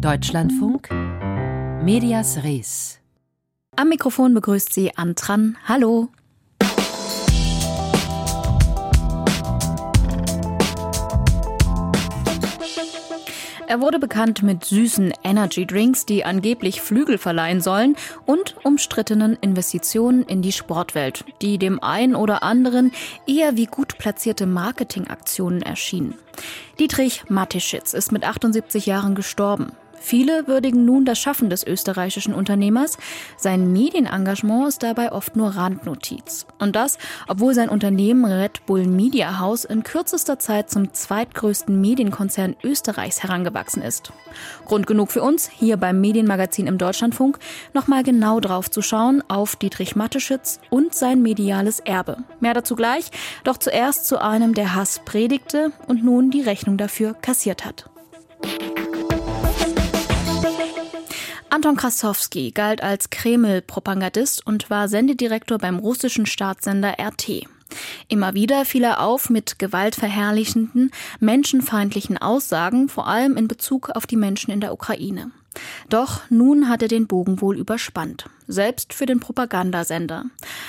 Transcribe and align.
Deutschlandfunk 0.00 0.90
Medias 1.82 2.44
Res. 2.44 2.98
Am 3.76 3.88
Mikrofon 3.88 4.34
begrüßt 4.34 4.72
sie 4.72 4.94
Antran. 4.96 5.56
Hallo. 5.66 6.08
Er 13.68 13.80
wurde 13.80 13.98
bekannt 13.98 14.42
mit 14.42 14.64
süßen 14.64 15.12
Energy 15.24 15.66
Drinks, 15.66 16.06
die 16.06 16.24
angeblich 16.24 16.82
Flügel 16.82 17.18
verleihen 17.18 17.60
sollen 17.60 17.96
und 18.24 18.54
umstrittenen 18.64 19.36
Investitionen 19.40 20.22
in 20.22 20.42
die 20.42 20.52
Sportwelt, 20.52 21.24
die 21.42 21.58
dem 21.58 21.82
einen 21.82 22.14
oder 22.14 22.42
anderen 22.42 22.92
eher 23.26 23.56
wie 23.56 23.66
gut 23.66 23.98
platzierte 23.98 24.46
Marketingaktionen 24.46 25.62
erschienen. 25.62 26.14
Dietrich 26.78 27.24
Mateschitz 27.28 27.94
ist 27.94 28.12
mit 28.12 28.24
78 28.24 28.86
Jahren 28.86 29.14
gestorben. 29.14 29.72
Viele 30.00 30.46
würdigen 30.46 30.84
nun 30.84 31.04
das 31.04 31.18
Schaffen 31.18 31.50
des 31.50 31.66
österreichischen 31.66 32.34
Unternehmers. 32.34 32.96
Sein 33.36 33.72
Medienengagement 33.72 34.68
ist 34.68 34.82
dabei 34.82 35.12
oft 35.12 35.36
nur 35.36 35.50
Randnotiz. 35.50 36.46
Und 36.58 36.76
das, 36.76 36.98
obwohl 37.28 37.54
sein 37.54 37.68
Unternehmen 37.68 38.24
Red 38.24 38.64
Bull 38.66 38.86
Media 38.86 39.38
House 39.38 39.64
in 39.64 39.82
kürzester 39.82 40.38
Zeit 40.38 40.70
zum 40.70 40.92
zweitgrößten 40.92 41.80
Medienkonzern 41.80 42.56
Österreichs 42.62 43.22
herangewachsen 43.22 43.82
ist. 43.82 44.12
Grund 44.66 44.86
genug 44.86 45.10
für 45.10 45.22
uns, 45.22 45.48
hier 45.48 45.76
beim 45.76 46.00
Medienmagazin 46.00 46.66
im 46.66 46.78
Deutschlandfunk, 46.78 47.38
nochmal 47.74 48.02
genau 48.02 48.40
drauf 48.40 48.70
zu 48.70 48.82
schauen 48.82 49.22
auf 49.28 49.56
Dietrich 49.56 49.96
Matteschitz 49.96 50.60
und 50.70 50.94
sein 50.94 51.22
mediales 51.22 51.80
Erbe. 51.80 52.18
Mehr 52.40 52.54
dazu 52.54 52.76
gleich, 52.76 53.10
doch 53.44 53.56
zuerst 53.56 54.06
zu 54.06 54.20
einem, 54.20 54.54
der 54.54 54.74
Hass 54.74 55.00
predigte 55.04 55.72
und 55.86 56.04
nun 56.04 56.30
die 56.30 56.42
Rechnung 56.42 56.76
dafür 56.76 57.14
kassiert 57.14 57.64
hat. 57.64 57.88
Anton 61.56 61.76
Krasowski 61.76 62.50
galt 62.50 62.82
als 62.82 63.08
Kreml-Propagandist 63.08 64.46
und 64.46 64.68
war 64.68 64.88
Sendedirektor 64.88 65.56
beim 65.56 65.78
russischen 65.78 66.26
Staatssender 66.26 66.96
RT. 67.00 67.46
Immer 68.08 68.34
wieder 68.34 68.66
fiel 68.66 68.84
er 68.84 69.00
auf 69.00 69.30
mit 69.30 69.58
gewaltverherrlichenden, 69.58 70.90
menschenfeindlichen 71.18 72.18
Aussagen, 72.18 72.90
vor 72.90 73.06
allem 73.06 73.38
in 73.38 73.48
Bezug 73.48 73.88
auf 73.88 74.06
die 74.06 74.18
Menschen 74.18 74.50
in 74.50 74.60
der 74.60 74.74
Ukraine. 74.74 75.30
Doch 75.88 76.28
nun 76.28 76.68
hat 76.68 76.82
er 76.82 76.88
den 76.88 77.06
Bogen 77.06 77.40
wohl 77.40 77.56
überspannt, 77.56 78.28
selbst 78.46 78.92
für 78.92 79.06
den 79.06 79.20
Propagandasender. 79.20 80.26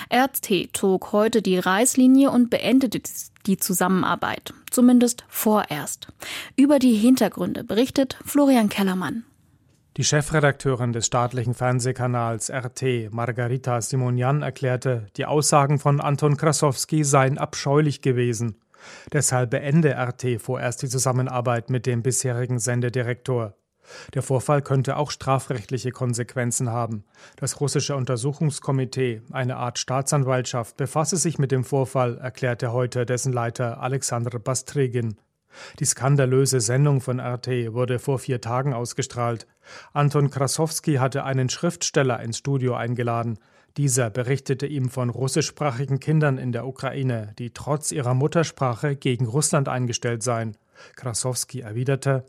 RT 0.10 0.70
zog 0.72 1.12
heute 1.12 1.42
die 1.42 1.60
Reißlinie 1.60 2.32
und 2.32 2.50
beendete 2.50 3.02
die 3.46 3.58
Zusammenarbeit, 3.58 4.54
zumindest 4.72 5.26
vorerst. 5.28 6.08
Über 6.56 6.80
die 6.80 6.94
Hintergründe 6.94 7.66
berichtet 7.66 8.18
Florian 8.24 8.70
Kellermann. 8.70 9.26
Die 9.98 10.04
Chefredakteurin 10.04 10.94
des 10.94 11.08
staatlichen 11.08 11.56
Fernsehkanals 11.56 12.52
RT, 12.52 13.12
Margarita 13.12 13.82
Simonian, 13.82 14.44
erklärte, 14.44 15.08
die 15.18 15.26
Aussagen 15.26 15.80
von 15.80 16.00
Anton 16.00 16.38
Krasowski 16.38 17.04
seien 17.04 17.40
abscheulich 17.40 18.04
gewesen. 18.04 18.62
Deshalb 19.12 19.50
beende 19.50 19.96
RT 19.98 20.40
vorerst 20.40 20.84
die 20.84 20.88
Zusammenarbeit 20.88 21.72
mit 21.72 21.88
dem 21.88 22.04
bisherigen 22.04 22.60
Sendedirektor. 22.60 23.56
Der 24.14 24.22
Vorfall 24.22 24.62
könnte 24.62 24.98
auch 24.98 25.10
strafrechtliche 25.10 25.90
Konsequenzen 25.90 26.70
haben. 26.70 27.04
Das 27.38 27.60
russische 27.60 27.96
Untersuchungskomitee, 27.96 29.24
eine 29.32 29.58
Art 29.58 29.80
Staatsanwaltschaft, 29.80 30.78
befasse 30.78 31.18
sich 31.18 31.40
mit 31.40 31.52
dem 31.52 31.64
Vorfall, 31.64 32.20
erklärte 32.20 32.72
heute 32.72 33.08
dessen 33.08 33.34
Leiter 33.34 33.82
Alexander 33.82 34.38
Bastrigin. 34.38 35.18
Die 35.80 35.86
skandalöse 35.86 36.62
Sendung 36.62 37.02
von 37.02 37.20
RT 37.20 37.74
wurde 37.74 38.00
vor 38.00 38.20
vier 38.20 38.42
Tagen 38.42 38.74
ausgestrahlt. 38.74 39.48
Anton 39.94 40.30
Krasowski 40.30 40.96
hatte 40.96 41.24
einen 41.24 41.50
Schriftsteller 41.50 42.20
ins 42.22 42.38
Studio 42.38 42.76
eingeladen. 42.76 43.40
Dieser 43.78 44.10
berichtete 44.10 44.66
ihm 44.66 44.90
von 44.90 45.10
russischsprachigen 45.10 46.00
Kindern 46.00 46.38
in 46.38 46.52
der 46.52 46.66
Ukraine, 46.66 47.34
die 47.38 47.52
trotz 47.52 47.92
ihrer 47.92 48.16
Muttersprache 48.16 48.96
gegen 48.96 49.26
Russland 49.26 49.70
eingestellt 49.70 50.24
seien. 50.24 50.58
Krasowski 50.96 51.62
erwiderte, 51.62 52.26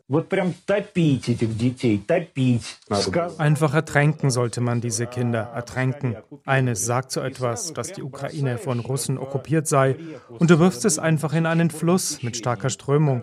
einfach 3.38 3.74
ertränken 3.74 4.30
sollte 4.30 4.60
man 4.60 4.80
diese 4.80 5.06
Kinder, 5.06 5.40
ertränken. 5.54 6.16
Eines 6.44 6.84
sagt 6.84 7.12
so 7.12 7.20
etwas, 7.20 7.72
dass 7.72 7.92
die 7.92 8.02
Ukraine 8.02 8.58
von 8.58 8.80
Russen 8.80 9.18
okkupiert 9.18 9.66
sei, 9.66 9.96
und 10.28 10.50
du 10.50 10.58
wirfst 10.58 10.84
es 10.84 10.98
einfach 10.98 11.32
in 11.32 11.46
einen 11.46 11.70
Fluss 11.70 12.22
mit 12.22 12.36
starker 12.36 12.70
Strömung. 12.70 13.22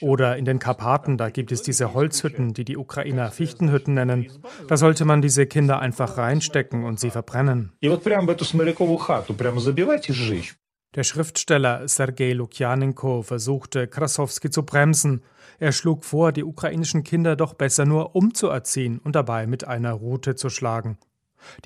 Oder 0.00 0.36
in 0.36 0.44
den 0.44 0.58
Karpaten, 0.58 1.16
da 1.16 1.30
gibt 1.30 1.52
es 1.52 1.62
diese 1.62 1.94
Holzhütten, 1.94 2.54
die 2.54 2.64
die 2.64 2.76
Ukrainer 2.76 3.30
Fichtenhütten 3.30 3.94
nennen. 3.94 4.30
Da 4.68 4.76
sollte 4.76 5.04
man 5.04 5.22
diese 5.22 5.46
Kinder 5.46 5.78
einfach 5.78 6.18
reinstecken 6.18 6.84
und 6.84 7.00
sie 7.00 7.10
verbrennen. 7.10 7.72
Der 10.96 11.04
Schriftsteller 11.04 11.86
Sergei 11.88 12.32
Lukjanenko 12.32 13.20
versuchte, 13.20 13.86
Krasowski 13.86 14.48
zu 14.48 14.62
bremsen. 14.62 15.22
Er 15.58 15.72
schlug 15.72 16.06
vor, 16.06 16.32
die 16.32 16.42
ukrainischen 16.42 17.04
Kinder 17.04 17.36
doch 17.36 17.52
besser 17.52 17.84
nur 17.84 18.16
umzuerziehen 18.16 18.98
und 19.04 19.14
dabei 19.14 19.46
mit 19.46 19.66
einer 19.66 19.92
Rute 19.92 20.36
zu 20.36 20.48
schlagen. 20.48 20.96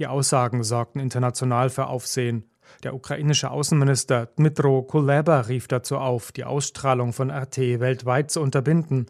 Die 0.01 0.09
Aussagen 0.09 0.65
sorgten 0.65 0.99
international 0.99 1.71
für 1.71 1.87
Aufsehen. 1.87 2.51
Der 2.83 2.93
ukrainische 2.93 3.53
Außenminister 3.53 4.27
Dmitro 4.37 4.83
Kuleba 4.83 5.43
rief 5.43 5.69
dazu 5.69 5.99
auf, 5.99 6.33
die 6.33 6.45
Ausstrahlung 6.45 7.12
von 7.12 7.31
RT 7.31 7.59
weltweit 7.79 8.33
zu 8.33 8.41
unterbinden. 8.41 9.07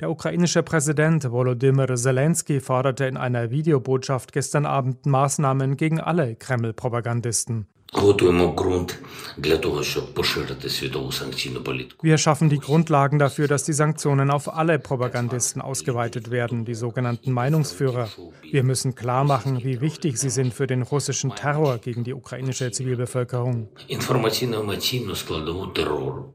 Der 0.00 0.10
ukrainische 0.10 0.62
Präsident 0.62 1.30
Volodymyr 1.30 1.94
Zelensky 1.94 2.60
forderte 2.60 3.06
in 3.06 3.16
einer 3.16 3.50
Videobotschaft 3.50 4.34
gestern 4.34 4.66
Abend 4.66 5.06
Maßnahmen 5.06 5.78
gegen 5.78 5.98
alle 5.98 6.36
Kreml-Propagandisten. 6.36 7.68
Wir 12.02 12.18
schaffen 12.18 12.48
die 12.48 12.58
Grundlagen 12.58 13.18
dafür, 13.18 13.48
dass 13.48 13.64
die 13.64 13.74
Sanktionen 13.74 14.30
auf 14.30 14.52
alle 14.52 14.78
Propagandisten 14.78 15.60
ausgeweitet 15.60 16.30
werden, 16.30 16.64
die 16.64 16.74
sogenannten 16.74 17.32
Meinungsführer. 17.32 18.08
Wir 18.50 18.62
müssen 18.62 18.94
klar 18.94 19.24
machen, 19.24 19.62
wie 19.62 19.82
wichtig 19.82 20.18
sie 20.18 20.30
sind 20.30 20.54
für 20.54 20.66
den 20.66 20.82
russischen 20.82 21.34
Terror 21.34 21.78
gegen 21.78 22.02
die 22.02 22.14
ukrainische 22.14 22.70
Zivilbevölkerung. 22.70 23.68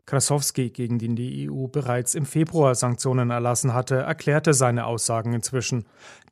Krasowski, 0.06 0.69
gegen 0.69 1.00
den 1.00 1.16
die 1.16 1.50
EU 1.50 1.68
bereits 1.68 2.13
im 2.13 2.28
Februar 2.28 2.75
Sanktionen 2.75 3.31
erlassen 3.31 3.74
hatte, 3.74 3.95
erklärte 3.95 4.53
seine 4.53 4.85
Aussagen 4.85 5.34
inzwischen. 5.34 5.85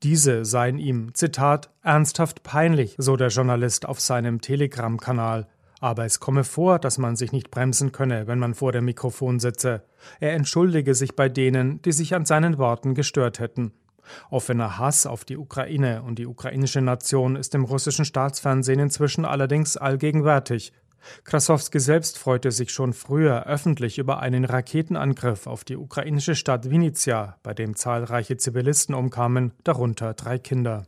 Diese 0.04 0.46
seien 0.46 0.78
ihm, 0.78 1.14
Zitat, 1.14 1.70
ernsthaft 1.82 2.44
peinlich, 2.44 2.96
so 2.98 3.16
der 3.16 3.30
Journalist 3.30 3.88
auf 3.88 4.00
seinem 4.00 4.42
Telegram-Kanal. 4.42 5.48
Aber 5.80 6.06
es 6.06 6.20
komme 6.20 6.44
vor, 6.44 6.80
dass 6.80 6.98
man 6.98 7.16
sich 7.16 7.32
nicht 7.32 7.52
bremsen 7.52 7.92
könne, 7.92 8.28
wenn 8.28 8.40
man 8.40 8.54
vor 8.54 8.72
dem 8.72 8.86
Mikrofon 8.86 9.40
sitze. 9.40 9.84
Er 10.20 10.34
entschuldige 10.34 10.96
sich 10.96 11.16
bei 11.16 11.30
denen, 11.30 11.82
die 11.82 11.92
sich 11.92 12.16
an 12.16 12.26
seinen 12.26 12.58
Worten 12.58 12.96
gestört 12.96 13.40
hätten. 13.40 13.74
Offener 14.30 14.78
Hass 14.78 15.06
auf 15.06 15.26
die 15.26 15.38
Ukraine 15.38 16.04
und 16.04 16.20
die 16.20 16.28
ukrainische 16.28 16.82
Nation 16.82 17.36
ist 17.36 17.56
im 17.56 17.64
russischen 17.64 18.06
Staatsfernsehen 18.06 18.80
inzwischen 18.80 19.26
allerdings 19.26 19.78
allgegenwärtig. 19.78 20.74
Krasowski 21.24 21.80
selbst 21.80 22.18
freute 22.18 22.52
sich 22.52 22.72
schon 22.72 22.94
früher 22.94 23.46
öffentlich 23.46 23.98
über 23.98 24.20
einen 24.20 24.46
Raketenangriff 24.46 25.48
auf 25.48 25.64
die 25.64 25.78
ukrainische 25.78 26.36
Stadt 26.36 26.70
Vinnytsia, 26.70 27.38
bei 27.44 27.54
dem 27.54 27.76
zahlreiche 27.76 28.38
Zivilisten 28.38 28.96
umkamen, 28.96 29.52
darunter 29.64 30.14
drei 30.14 30.38
Kinder. 30.38 30.86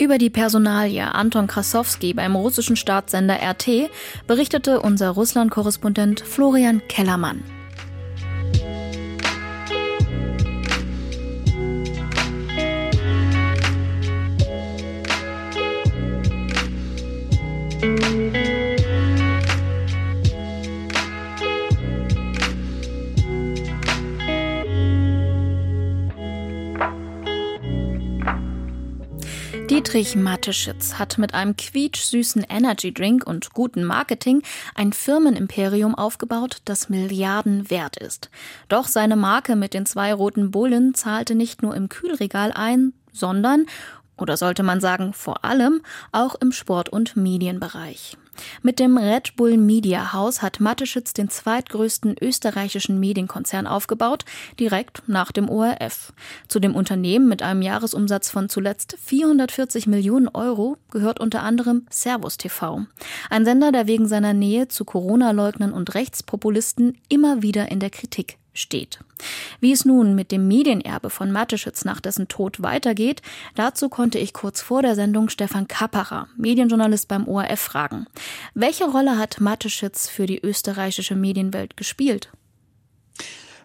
Über 0.00 0.18
die 0.18 0.30
Personalie 0.30 1.12
Anton 1.14 1.48
Krasowski 1.48 2.14
beim 2.14 2.36
russischen 2.36 2.76
Staatssender 2.76 3.38
RT 3.42 3.90
berichtete 4.26 4.80
unser 4.80 5.10
Russland-Korrespondent 5.10 6.20
Florian 6.20 6.82
Kellermann. 6.88 7.42
Dietrich 29.78 30.16
Mateschitz 30.16 30.94
hat 30.94 31.18
mit 31.18 31.34
einem 31.34 31.56
quietschsüßen 31.56 32.44
Energy-Drink 32.48 33.24
und 33.24 33.52
gutem 33.52 33.84
Marketing 33.84 34.42
ein 34.74 34.92
Firmenimperium 34.92 35.94
aufgebaut, 35.94 36.56
das 36.64 36.88
Milliarden 36.88 37.70
wert 37.70 37.96
ist. 37.96 38.28
Doch 38.68 38.88
seine 38.88 39.14
Marke 39.14 39.54
mit 39.54 39.74
den 39.74 39.86
zwei 39.86 40.12
roten 40.12 40.50
Bullen 40.50 40.94
zahlte 40.94 41.36
nicht 41.36 41.62
nur 41.62 41.76
im 41.76 41.88
Kühlregal 41.88 42.50
ein, 42.52 42.92
sondern, 43.12 43.66
oder 44.16 44.36
sollte 44.36 44.64
man 44.64 44.80
sagen 44.80 45.12
vor 45.12 45.44
allem, 45.44 45.80
auch 46.10 46.34
im 46.34 46.50
Sport- 46.50 46.88
und 46.88 47.16
Medienbereich. 47.16 48.16
Mit 48.62 48.78
dem 48.78 48.96
Red 48.96 49.36
Bull 49.36 49.56
Media 49.56 50.12
House 50.12 50.42
hat 50.42 50.60
Mateschitz 50.60 51.12
den 51.12 51.28
zweitgrößten 51.28 52.16
österreichischen 52.20 53.00
Medienkonzern 53.00 53.66
aufgebaut, 53.66 54.24
direkt 54.58 55.02
nach 55.06 55.32
dem 55.32 55.48
ORF. 55.48 56.12
Zu 56.48 56.60
dem 56.60 56.74
Unternehmen 56.74 57.28
mit 57.28 57.42
einem 57.42 57.62
Jahresumsatz 57.62 58.30
von 58.30 58.48
zuletzt 58.48 58.96
440 59.02 59.86
Millionen 59.86 60.28
Euro 60.28 60.76
gehört 60.90 61.20
unter 61.20 61.42
anderem 61.42 61.86
Servus 61.90 62.36
TV. 62.36 62.86
Ein 63.30 63.44
Sender, 63.44 63.72
der 63.72 63.86
wegen 63.86 64.08
seiner 64.08 64.32
Nähe 64.32 64.68
zu 64.68 64.84
Corona-Leugnern 64.84 65.72
und 65.72 65.94
Rechtspopulisten 65.94 66.98
immer 67.08 67.42
wieder 67.42 67.70
in 67.70 67.80
der 67.80 67.90
Kritik 67.90 68.38
steht. 68.58 68.98
Wie 69.60 69.72
es 69.72 69.84
nun 69.84 70.14
mit 70.14 70.30
dem 70.30 70.46
Medienerbe 70.48 71.10
von 71.10 71.32
Mateschitz 71.32 71.84
nach 71.84 72.00
dessen 72.00 72.28
Tod 72.28 72.62
weitergeht, 72.62 73.22
dazu 73.54 73.88
konnte 73.88 74.18
ich 74.18 74.32
kurz 74.32 74.60
vor 74.60 74.82
der 74.82 74.94
Sendung 74.94 75.28
Stefan 75.28 75.68
Kappacher, 75.68 76.28
Medienjournalist 76.36 77.08
beim 77.08 77.26
ORF, 77.26 77.60
fragen. 77.60 78.06
Welche 78.54 78.84
Rolle 78.84 79.18
hat 79.18 79.40
Mateschitz 79.40 80.08
für 80.08 80.26
die 80.26 80.40
österreichische 80.40 81.16
Medienwelt 81.16 81.76
gespielt? 81.76 82.30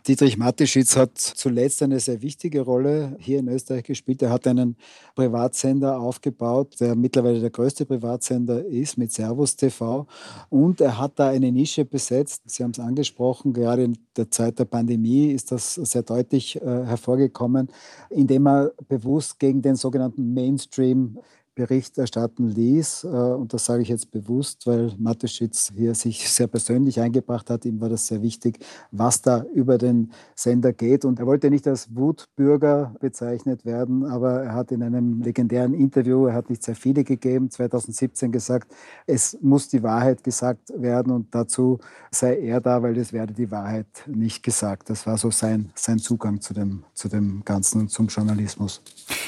Dietrich 0.05 0.37
Mateschitz 0.37 0.97
hat 0.97 1.17
zuletzt 1.17 1.81
eine 1.81 1.97
sehr 1.97 2.21
wichtige 2.21 2.59
Rolle 2.61 3.15
hier 3.19 3.39
in 3.39 3.47
Österreich 3.47 3.83
gespielt. 3.83 4.21
Er 4.21 4.31
hat 4.31 4.45
einen 4.47 4.75
Privatsender 5.15 5.97
aufgebaut, 5.97 6.75
der 6.81 6.93
mittlerweile 6.95 7.39
der 7.39 7.51
größte 7.51 7.85
Privatsender 7.85 8.65
ist 8.65 8.97
mit 8.97 9.13
Servus 9.13 9.55
TV. 9.55 10.05
Und 10.49 10.81
er 10.81 10.99
hat 10.99 11.13
da 11.19 11.29
eine 11.29 11.53
Nische 11.53 11.85
besetzt. 11.85 12.41
Sie 12.47 12.63
haben 12.63 12.71
es 12.71 12.81
angesprochen, 12.81 13.53
gerade 13.53 13.85
in 13.85 13.97
der 14.17 14.29
Zeit 14.29 14.59
der 14.59 14.65
Pandemie 14.65 15.31
ist 15.31 15.53
das 15.53 15.75
sehr 15.75 16.03
deutlich 16.03 16.61
äh, 16.61 16.65
hervorgekommen, 16.85 17.69
indem 18.09 18.47
er 18.47 18.73
bewusst 18.89 19.39
gegen 19.39 19.61
den 19.61 19.77
sogenannten 19.77 20.33
Mainstream 20.33 21.17
Bericht 21.55 21.97
erstatten 21.97 22.49
ließ. 22.49 23.03
Äh, 23.03 23.07
und 23.07 23.53
das 23.53 23.65
sage 23.65 23.81
ich 23.81 23.89
jetzt 23.89 24.11
bewusst, 24.11 24.65
weil 24.65 24.93
Mateschitz 24.97 25.71
hier 25.75 25.93
sich 25.95 26.29
sehr 26.29 26.47
persönlich 26.47 26.99
eingebracht 26.99 27.49
hat. 27.49 27.65
Ihm 27.65 27.79
war 27.79 27.89
das 27.89 28.07
sehr 28.07 28.21
wichtig, 28.21 28.59
was 28.91 29.21
da 29.21 29.45
über 29.53 29.77
den 29.77 30.11
Sender 30.35 30.73
geht. 30.73 31.05
Und 31.05 31.19
er 31.19 31.25
wollte 31.25 31.49
nicht 31.49 31.67
als 31.67 31.95
Wutbürger 31.95 32.95
bezeichnet 32.99 33.65
werden, 33.65 34.05
aber 34.05 34.43
er 34.43 34.53
hat 34.53 34.71
in 34.71 34.81
einem 34.81 35.21
legendären 35.21 35.73
Interview, 35.73 36.25
er 36.25 36.33
hat 36.33 36.49
nicht 36.49 36.63
sehr 36.63 36.75
viele 36.75 37.03
gegeben, 37.03 37.49
2017 37.49 38.31
gesagt, 38.31 38.73
es 39.05 39.37
muss 39.41 39.67
die 39.67 39.83
Wahrheit 39.83 40.23
gesagt 40.23 40.71
werden 40.75 41.11
und 41.11 41.33
dazu 41.35 41.79
sei 42.11 42.39
er 42.39 42.61
da, 42.61 42.81
weil 42.81 42.97
es 42.97 43.13
werde 43.13 43.33
die 43.33 43.51
Wahrheit 43.51 43.87
nicht 44.07 44.43
gesagt. 44.43 44.89
Das 44.89 45.05
war 45.05 45.17
so 45.17 45.31
sein, 45.31 45.71
sein 45.75 45.99
Zugang 45.99 46.41
zu 46.41 46.53
dem, 46.53 46.83
zu 46.93 47.09
dem 47.09 47.43
Ganzen 47.45 47.81
und 47.81 47.89
zum 47.89 48.07
Journalismus. 48.07 48.81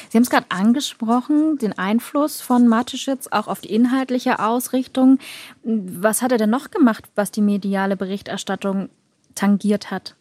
Sie 0.10 0.18
haben 0.18 0.24
es 0.24 0.30
gerade 0.30 0.48
angesprochen, 0.50 1.58
den 1.58 1.78
Einfluss 1.78 2.15
von 2.42 2.68
Mateschitz 2.68 3.28
auch 3.32 3.48
auf 3.48 3.62
die 3.62 3.74
inhaltliche 3.74 4.40
Ausrichtung. 4.40 5.20
Was 5.64 6.22
hat 6.22 6.32
er 6.32 6.38
denn 6.38 6.50
noch 6.50 6.72
gemacht, 6.72 7.06
was 7.16 7.32
die 7.32 7.42
mediale 7.42 7.98
Berichterstattung 7.98 8.90
tangiert 9.36 9.92
hat? 9.92 10.16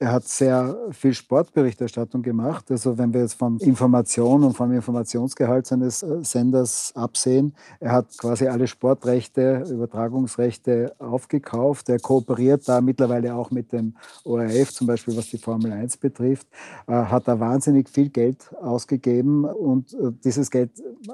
Er 0.00 0.12
hat 0.12 0.28
sehr 0.28 0.76
viel 0.92 1.12
Sportberichterstattung 1.12 2.22
gemacht. 2.22 2.70
Also 2.70 2.96
wenn 2.98 3.12
wir 3.12 3.22
jetzt 3.22 3.34
von 3.34 3.58
Information 3.58 4.44
und 4.44 4.56
vom 4.56 4.72
Informationsgehalt 4.72 5.66
seines 5.66 6.04
äh, 6.04 6.22
Senders 6.22 6.92
absehen, 6.94 7.52
er 7.80 7.92
hat 7.92 8.16
quasi 8.16 8.46
alle 8.46 8.68
Sportrechte, 8.68 9.64
Übertragungsrechte 9.68 10.94
aufgekauft. 11.00 11.88
Er 11.88 11.98
kooperiert 11.98 12.68
da 12.68 12.80
mittlerweile 12.80 13.34
auch 13.34 13.50
mit 13.50 13.72
dem 13.72 13.96
ORF, 14.22 14.72
zum 14.72 14.86
Beispiel 14.86 15.16
was 15.16 15.30
die 15.30 15.38
Formel 15.38 15.72
1 15.72 15.96
betrifft, 15.96 16.46
hat 16.86 17.26
da 17.26 17.40
wahnsinnig 17.40 17.88
viel 17.88 18.08
Geld 18.08 18.54
ausgegeben 18.60 19.44
und 19.44 19.94
äh, 19.94 20.12
dieses 20.22 20.50
Geld 20.50 20.70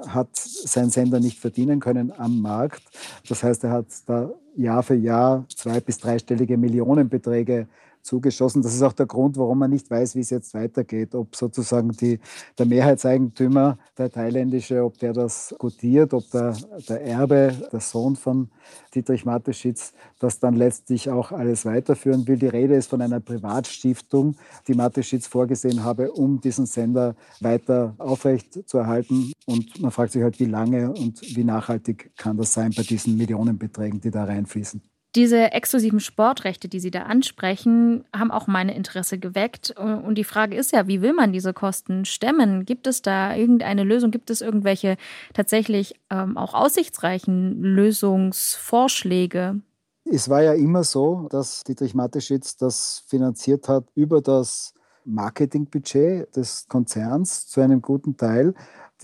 hat 0.07 0.29
sein 0.35 0.91
Sender 0.91 1.19
nicht 1.19 1.39
verdienen 1.39 1.79
können 1.79 2.13
am 2.15 2.39
Markt. 2.39 2.83
Das 3.27 3.43
heißt, 3.43 3.63
er 3.63 3.71
hat 3.71 3.87
da 4.05 4.29
Jahr 4.55 4.83
für 4.83 4.95
Jahr 4.95 5.45
zwei- 5.55 5.79
bis 5.79 5.97
dreistellige 5.97 6.57
Millionenbeträge 6.57 7.67
zugeschossen. 8.05 8.61
Das 8.61 8.73
ist 8.73 8.81
auch 8.81 8.93
der 8.93 9.07
Grund, 9.07 9.37
warum 9.37 9.59
man 9.59 9.71
nicht 9.71 9.89
weiß, 9.89 10.15
wie 10.15 10.19
es 10.19 10.29
jetzt 10.29 10.53
weitergeht. 10.53 11.15
Ob 11.15 11.35
sozusagen 11.35 11.89
die, 11.91 12.19
der 12.57 12.65
Mehrheitseigentümer, 12.65 13.77
der 13.97 14.11
thailändische, 14.11 14.83
ob 14.83 14.97
der 14.99 15.13
das 15.13 15.55
gutiert, 15.57 16.13
ob 16.13 16.29
der, 16.31 16.55
der 16.87 17.01
Erbe, 17.01 17.53
der 17.71 17.79
Sohn 17.79 18.15
von 18.15 18.49
Dietrich 18.93 19.25
Mateschitz, 19.25 19.93
das 20.19 20.39
dann 20.39 20.55
letztlich 20.55 21.09
auch 21.09 21.31
alles 21.31 21.65
weiterführen 21.65 22.27
will. 22.27 22.37
Die 22.37 22.47
Rede 22.47 22.75
ist 22.75 22.89
von 22.89 23.01
einer 23.01 23.19
Privatstiftung, 23.19 24.35
die 24.67 24.75
Mateschitz 24.75 25.27
vorgesehen 25.27 25.83
habe, 25.83 26.11
um 26.11 26.39
diesen 26.39 26.65
Sender 26.65 27.15
weiter 27.41 27.95
aufrecht 27.97 28.67
zu 28.69 28.77
erhalten. 28.77 29.33
Und 29.45 29.81
man 29.81 29.91
fragt 29.91 30.13
sich 30.13 30.23
halt, 30.23 30.39
wie 30.39 30.45
lange 30.45 30.91
und 30.91 31.21
wie 31.35 31.43
nachhaltig 31.43 32.11
kann 32.17 32.37
das 32.37 32.53
sein 32.53 32.71
bei 32.75 32.83
diesen 32.83 33.17
Millionenbeträgen, 33.17 33.99
die 33.99 34.11
da 34.11 34.25
reinfließen. 34.25 34.94
Diese 35.15 35.53
exklusiven 35.53 36.01
Sportrechte, 36.01 36.67
die 36.67 36.81
Sie 36.81 36.91
da 36.91 37.03
ansprechen, 37.03 38.03
haben 38.13 38.31
auch 38.31 38.47
meine 38.47 38.75
Interesse 38.75 39.17
geweckt. 39.17 39.71
Und 39.71 40.15
die 40.15 40.25
Frage 40.25 40.57
ist 40.57 40.73
ja, 40.73 40.87
wie 40.87 41.01
will 41.01 41.13
man 41.13 41.31
diese 41.31 41.53
Kosten 41.53 42.03
stemmen? 42.03 42.65
Gibt 42.65 42.85
es 42.85 43.01
da 43.01 43.33
irgendeine 43.33 43.85
Lösung? 43.85 44.11
Gibt 44.11 44.29
es 44.29 44.41
irgendwelche 44.41 44.97
tatsächlich 45.33 45.95
ähm, 46.09 46.37
auch 46.37 46.53
aussichtsreichen 46.53 47.61
Lösungsvorschläge? 47.61 49.61
Es 50.03 50.27
war 50.27 50.43
ja 50.43 50.53
immer 50.53 50.83
so, 50.83 51.29
dass 51.31 51.63
Dietrich 51.63 51.95
Mateschitz 51.95 52.57
das 52.57 53.05
finanziert 53.07 53.69
hat 53.69 53.85
über 53.95 54.21
das 54.21 54.73
Marketingbudget 55.05 56.35
des 56.35 56.67
Konzerns 56.67 57.47
zu 57.47 57.61
einem 57.61 57.81
guten 57.81 58.17
Teil 58.17 58.53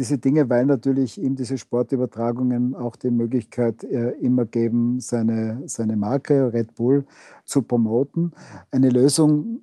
diese 0.02 0.18
Dinge, 0.18 0.50
weil 0.50 0.66
natürlich 0.66 1.22
ihm 1.22 1.36
diese 1.36 1.60
Sportübertragungen 1.60 2.74
auch 2.74 2.96
die 2.96 3.12
Möglichkeit 3.12 3.84
äh, 3.84 4.14
immer 4.14 4.46
geben, 4.46 5.00
seine, 5.00 5.62
seine 5.68 5.96
Marke 5.96 6.52
Red 6.52 6.74
Bull 6.74 7.06
zu 7.46 7.62
promoten. 7.62 8.32
Eine 8.72 8.90
Lösung, 8.90 9.62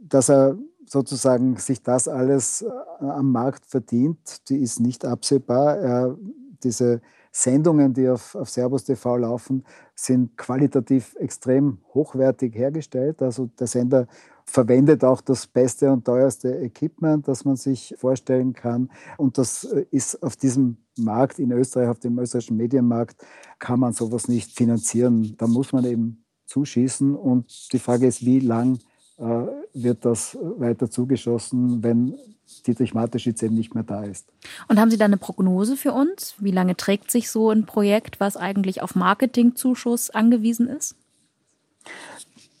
dass 0.00 0.30
er 0.30 0.56
sozusagen 0.86 1.58
sich 1.58 1.82
das 1.82 2.08
alles 2.08 2.62
äh, 2.62 3.04
am 3.04 3.30
Markt 3.30 3.66
verdient, 3.66 4.48
die 4.48 4.56
ist 4.56 4.80
nicht 4.80 5.04
absehbar. 5.04 5.76
Er, 5.76 6.16
diese 6.62 7.02
Sendungen, 7.30 7.92
die 7.92 8.08
auf, 8.08 8.34
auf 8.36 8.48
Servus 8.48 8.84
TV 8.84 9.18
laufen, 9.18 9.64
sind 9.94 10.38
qualitativ 10.38 11.14
extrem 11.16 11.76
hochwertig 11.92 12.54
hergestellt. 12.54 13.20
Also 13.20 13.50
der 13.58 13.66
Sender 13.66 14.06
verwendet 14.46 15.04
auch 15.04 15.20
das 15.20 15.46
beste 15.46 15.90
und 15.90 16.04
teuerste 16.04 16.48
Equipment, 16.48 17.26
das 17.28 17.44
man 17.44 17.56
sich 17.56 17.94
vorstellen 17.98 18.52
kann. 18.52 18.90
Und 19.16 19.38
das 19.38 19.64
äh, 19.64 19.86
ist 19.90 20.22
auf 20.22 20.36
diesem 20.36 20.76
Markt 20.96 21.38
in 21.38 21.50
Österreich, 21.50 21.88
auf 21.88 21.98
dem 21.98 22.18
österreichischen 22.18 22.56
Medienmarkt, 22.56 23.16
kann 23.58 23.80
man 23.80 23.92
sowas 23.92 24.28
nicht 24.28 24.52
finanzieren. 24.52 25.34
Da 25.38 25.46
muss 25.46 25.72
man 25.72 25.84
eben 25.84 26.24
zuschießen. 26.46 27.14
Und 27.16 27.72
die 27.72 27.78
Frage 27.78 28.06
ist, 28.06 28.24
wie 28.24 28.40
lang 28.40 28.78
äh, 29.18 29.46
wird 29.72 30.04
das 30.04 30.36
weiter 30.40 30.90
zugeschossen, 30.90 31.82
wenn 31.82 32.14
Dietrich 32.66 32.94
Mateschitz 32.94 33.42
eben 33.42 33.54
nicht 33.54 33.74
mehr 33.74 33.84
da 33.84 34.04
ist. 34.04 34.30
Und 34.68 34.78
haben 34.78 34.90
Sie 34.90 34.98
da 34.98 35.06
eine 35.06 35.16
Prognose 35.16 35.76
für 35.76 35.92
uns? 35.92 36.34
Wie 36.38 36.50
lange 36.50 36.76
trägt 36.76 37.10
sich 37.10 37.30
so 37.30 37.50
ein 37.50 37.64
Projekt, 37.64 38.20
was 38.20 38.36
eigentlich 38.36 38.82
auf 38.82 38.94
Marketingzuschuss 38.94 40.10
angewiesen 40.10 40.68
ist? 40.68 40.96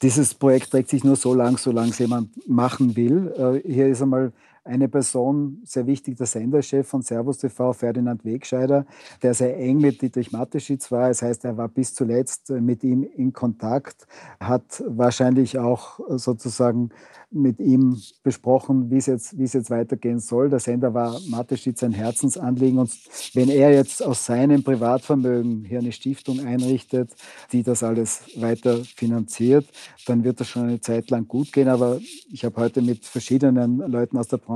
Dieses 0.04 0.34
Projekt 0.34 0.70
trägt 0.70 0.90
sich 0.90 1.02
nur 1.02 1.16
so 1.16 1.32
lang, 1.32 1.56
solange 1.56 1.88
es 1.88 1.98
jemand 1.98 2.28
machen 2.46 2.94
will. 2.94 3.32
Äh, 3.64 3.66
hier 3.66 3.88
ist 3.88 4.02
einmal 4.02 4.32
eine 4.64 4.88
Person 4.88 5.60
sehr 5.64 5.86
wichtig, 5.86 6.16
der 6.16 6.26
Senderchef 6.26 6.88
von 6.88 7.02
Servus 7.02 7.38
TV, 7.38 7.72
Ferdinand 7.74 8.24
Wegscheider, 8.24 8.86
der 9.22 9.34
sehr 9.34 9.58
eng 9.58 9.78
mit 9.78 10.00
Dietrich 10.00 10.32
Mateschitz 10.32 10.90
war. 10.90 11.08
Das 11.08 11.20
heißt, 11.20 11.44
er 11.44 11.56
war 11.58 11.68
bis 11.68 11.94
zuletzt 11.94 12.48
mit 12.50 12.82
ihm 12.82 13.02
in 13.02 13.32
Kontakt, 13.32 14.06
hat 14.40 14.82
wahrscheinlich 14.86 15.58
auch 15.58 16.00
sozusagen 16.08 16.90
mit 17.30 17.58
ihm 17.58 18.00
besprochen, 18.22 18.90
wie 18.90 18.98
es 18.98 19.06
jetzt, 19.06 19.36
wie 19.36 19.42
es 19.42 19.52
jetzt 19.52 19.68
weitergehen 19.68 20.20
soll. 20.20 20.48
Der 20.48 20.60
Sender 20.60 20.94
war 20.94 21.18
Mateschitz 21.28 21.82
ein 21.82 21.92
Herzensanliegen. 21.92 22.78
Und 22.78 22.92
wenn 23.34 23.48
er 23.50 23.74
jetzt 23.74 24.02
aus 24.02 24.24
seinem 24.24 24.62
Privatvermögen 24.62 25.64
hier 25.64 25.80
eine 25.80 25.92
Stiftung 25.92 26.40
einrichtet, 26.40 27.12
die 27.52 27.62
das 27.62 27.82
alles 27.82 28.22
weiter 28.36 28.78
finanziert, 28.84 29.66
dann 30.06 30.22
wird 30.22 30.40
das 30.40 30.48
schon 30.48 30.62
eine 30.62 30.80
Zeit 30.80 31.10
lang 31.10 31.26
gut 31.26 31.52
gehen. 31.52 31.68
Aber 31.68 31.98
ich 32.30 32.44
habe 32.44 32.60
heute 32.60 32.80
mit 32.80 33.04
verschiedenen 33.04 33.78
Leuten 33.78 34.16
aus 34.16 34.28
der 34.28 34.38
Branche 34.38 34.53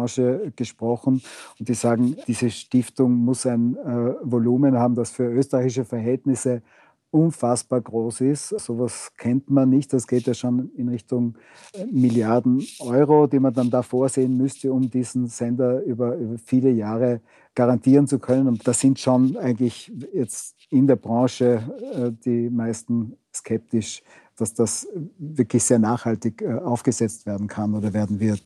gesprochen 0.57 1.23
und 1.59 1.69
die 1.69 1.75
sagen, 1.75 2.17
diese 2.27 2.51
Stiftung 2.51 3.13
muss 3.15 3.47
ein 3.47 3.77
äh, 3.77 4.15
Volumen 4.23 4.79
haben, 4.79 4.95
das 4.95 5.11
für 5.11 5.25
österreichische 5.25 5.85
Verhältnisse 5.85 6.63
unfassbar 7.11 7.81
groß 7.81 8.21
ist. 8.23 8.49
Sowas 8.49 9.13
kennt 9.17 9.51
man 9.51 9.71
nicht. 9.71 9.93
Das 9.93 10.07
geht 10.07 10.27
ja 10.27 10.35
schon 10.35 10.71
in 10.77 10.89
Richtung 10.89 11.37
äh, 11.73 11.85
Milliarden 11.87 12.63
Euro, 12.81 13.27
die 13.27 13.39
man 13.39 13.55
dann 13.55 13.71
da 13.71 13.83
vorsehen 13.83 14.37
müsste, 14.37 14.73
um 14.73 14.91
diesen 14.91 15.27
Sender 15.27 15.83
über, 15.85 16.17
über 16.17 16.39
viele 16.39 16.71
Jahre 16.71 17.21
garantieren 17.55 18.07
zu 18.07 18.19
können. 18.19 18.47
Und 18.49 18.67
da 18.67 18.73
sind 18.73 18.99
schon 18.99 19.37
eigentlich 19.37 19.91
jetzt 20.13 20.57
in 20.71 20.87
der 20.87 20.97
Branche 20.97 21.63
äh, 21.95 22.13
die 22.25 22.51
meisten 22.51 23.17
skeptisch, 23.35 24.03
dass 24.37 24.55
das 24.55 24.87
wirklich 25.19 25.65
sehr 25.65 25.79
nachhaltig 25.79 26.43
äh, 26.43 26.55
aufgesetzt 26.55 27.27
werden 27.27 27.49
kann 27.49 27.75
oder 27.75 27.93
werden 27.93 28.21
wird. 28.21 28.45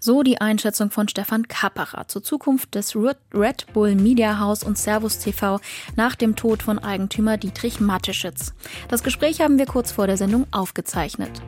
So 0.00 0.22
die 0.22 0.40
Einschätzung 0.40 0.90
von 0.90 1.08
Stefan 1.08 1.48
Kapperer 1.48 2.08
zur 2.08 2.22
Zukunft 2.22 2.74
des 2.74 2.94
Red 2.96 3.72
Bull 3.72 3.94
Media 3.94 4.38
House 4.38 4.62
und 4.62 4.78
Servus 4.78 5.18
TV 5.18 5.60
nach 5.96 6.14
dem 6.14 6.36
Tod 6.36 6.62
von 6.62 6.78
Eigentümer 6.78 7.36
Dietrich 7.36 7.80
Mateschitz. 7.80 8.54
Das 8.88 9.02
Gespräch 9.02 9.40
haben 9.40 9.58
wir 9.58 9.66
kurz 9.66 9.92
vor 9.92 10.06
der 10.06 10.16
Sendung 10.16 10.46
aufgezeichnet. 10.50 11.42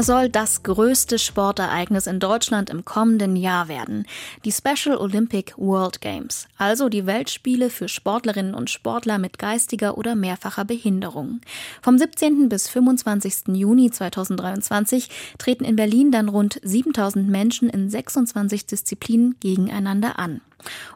Es 0.00 0.06
soll 0.06 0.30
das 0.30 0.62
größte 0.62 1.18
Sportereignis 1.18 2.06
in 2.06 2.20
Deutschland 2.20 2.70
im 2.70 2.86
kommenden 2.86 3.36
Jahr 3.36 3.68
werden. 3.68 4.06
Die 4.46 4.50
Special 4.50 4.96
Olympic 4.96 5.52
World 5.58 6.00
Games, 6.00 6.48
also 6.56 6.88
die 6.88 7.04
Weltspiele 7.04 7.68
für 7.68 7.86
Sportlerinnen 7.86 8.54
und 8.54 8.70
Sportler 8.70 9.18
mit 9.18 9.38
geistiger 9.38 9.98
oder 9.98 10.14
mehrfacher 10.14 10.64
Behinderung. 10.64 11.42
Vom 11.82 11.98
17. 11.98 12.48
bis 12.48 12.66
25. 12.70 13.48
Juni 13.48 13.90
2023 13.90 15.10
treten 15.36 15.64
in 15.64 15.76
Berlin 15.76 16.10
dann 16.10 16.30
rund 16.30 16.58
7000 16.62 17.28
Menschen 17.28 17.68
in 17.68 17.90
26 17.90 18.64
Disziplinen 18.64 19.36
gegeneinander 19.40 20.18
an. 20.18 20.40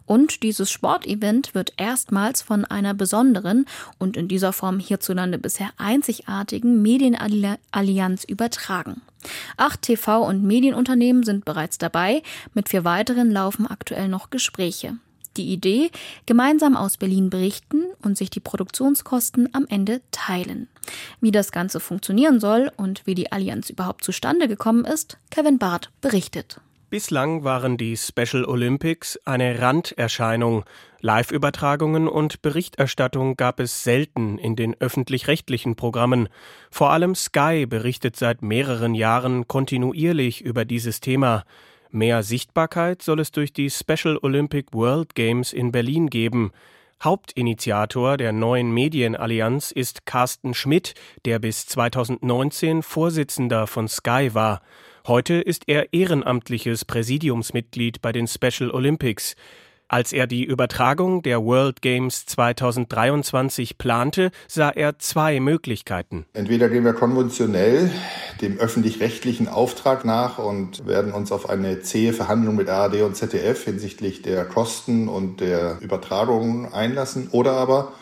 Und 0.06 0.42
dieses 0.42 0.70
Sportevent 0.70 1.54
wird 1.54 1.72
erstmals 1.76 2.42
von 2.42 2.64
einer 2.64 2.94
besonderen 2.94 3.66
und 3.98 4.16
in 4.16 4.28
dieser 4.28 4.52
Form 4.52 4.78
hierzulande 4.78 5.38
bisher 5.38 5.70
einzigartigen 5.76 6.82
Medienallianz 6.82 8.24
übertragen. 8.24 9.02
Acht 9.56 9.82
TV- 9.82 10.26
und 10.26 10.42
Medienunternehmen 10.42 11.22
sind 11.22 11.44
bereits 11.44 11.78
dabei, 11.78 12.22
mit 12.52 12.68
vier 12.68 12.84
weiteren 12.84 13.30
laufen 13.30 13.66
aktuell 13.66 14.08
noch 14.08 14.30
Gespräche. 14.30 14.98
Die 15.36 15.52
Idee, 15.52 15.90
gemeinsam 16.26 16.76
aus 16.76 16.96
Berlin 16.96 17.28
berichten 17.28 17.82
und 18.02 18.16
sich 18.16 18.30
die 18.30 18.40
Produktionskosten 18.40 19.48
am 19.52 19.66
Ende 19.68 20.00
teilen. 20.12 20.68
Wie 21.20 21.32
das 21.32 21.50
Ganze 21.50 21.80
funktionieren 21.80 22.38
soll 22.38 22.70
und 22.76 23.04
wie 23.04 23.16
die 23.16 23.32
Allianz 23.32 23.68
überhaupt 23.68 24.04
zustande 24.04 24.46
gekommen 24.46 24.84
ist, 24.84 25.18
Kevin 25.30 25.58
Barth 25.58 25.90
berichtet. 26.00 26.60
Bislang 26.94 27.42
waren 27.42 27.76
die 27.76 27.96
Special 27.96 28.44
Olympics 28.44 29.18
eine 29.24 29.60
Randerscheinung. 29.60 30.62
Live-Übertragungen 31.00 32.06
und 32.06 32.40
Berichterstattung 32.40 33.34
gab 33.34 33.58
es 33.58 33.82
selten 33.82 34.38
in 34.38 34.54
den 34.54 34.80
öffentlich-rechtlichen 34.80 35.74
Programmen. 35.74 36.28
Vor 36.70 36.92
allem 36.92 37.16
Sky 37.16 37.66
berichtet 37.66 38.14
seit 38.14 38.42
mehreren 38.42 38.94
Jahren 38.94 39.48
kontinuierlich 39.48 40.42
über 40.42 40.64
dieses 40.64 41.00
Thema. 41.00 41.42
Mehr 41.90 42.22
Sichtbarkeit 42.22 43.02
soll 43.02 43.18
es 43.18 43.32
durch 43.32 43.52
die 43.52 43.70
Special 43.70 44.16
Olympic 44.22 44.68
World 44.70 45.16
Games 45.16 45.52
in 45.52 45.72
Berlin 45.72 46.08
geben. 46.10 46.52
Hauptinitiator 47.02 48.18
der 48.18 48.30
neuen 48.30 48.72
Medienallianz 48.72 49.72
ist 49.72 50.06
Carsten 50.06 50.54
Schmidt, 50.54 50.94
der 51.24 51.40
bis 51.40 51.66
2019 51.66 52.84
Vorsitzender 52.84 53.66
von 53.66 53.88
Sky 53.88 54.30
war. 54.32 54.62
Heute 55.06 55.34
ist 55.34 55.64
er 55.66 55.92
ehrenamtliches 55.92 56.86
Präsidiumsmitglied 56.86 58.00
bei 58.00 58.10
den 58.10 58.26
Special 58.26 58.70
Olympics. 58.70 59.36
Als 59.86 60.14
er 60.14 60.26
die 60.26 60.44
Übertragung 60.44 61.20
der 61.20 61.44
World 61.44 61.82
Games 61.82 62.24
2023 62.24 63.76
plante, 63.76 64.30
sah 64.48 64.70
er 64.70 64.98
zwei 64.98 65.40
Möglichkeiten. 65.40 66.24
Entweder 66.32 66.70
gehen 66.70 66.86
wir 66.86 66.94
konventionell 66.94 67.90
dem 68.40 68.56
öffentlich-rechtlichen 68.56 69.46
Auftrag 69.46 70.06
nach 70.06 70.38
und 70.38 70.86
werden 70.86 71.12
uns 71.12 71.32
auf 71.32 71.50
eine 71.50 71.82
zähe 71.82 72.14
Verhandlung 72.14 72.56
mit 72.56 72.70
ARD 72.70 73.02
und 73.02 73.14
ZDF 73.14 73.62
hinsichtlich 73.62 74.22
der 74.22 74.46
Kosten 74.46 75.08
und 75.08 75.42
der 75.42 75.82
Übertragung 75.82 76.72
einlassen, 76.72 77.28
oder 77.30 77.52
aber 77.52 77.92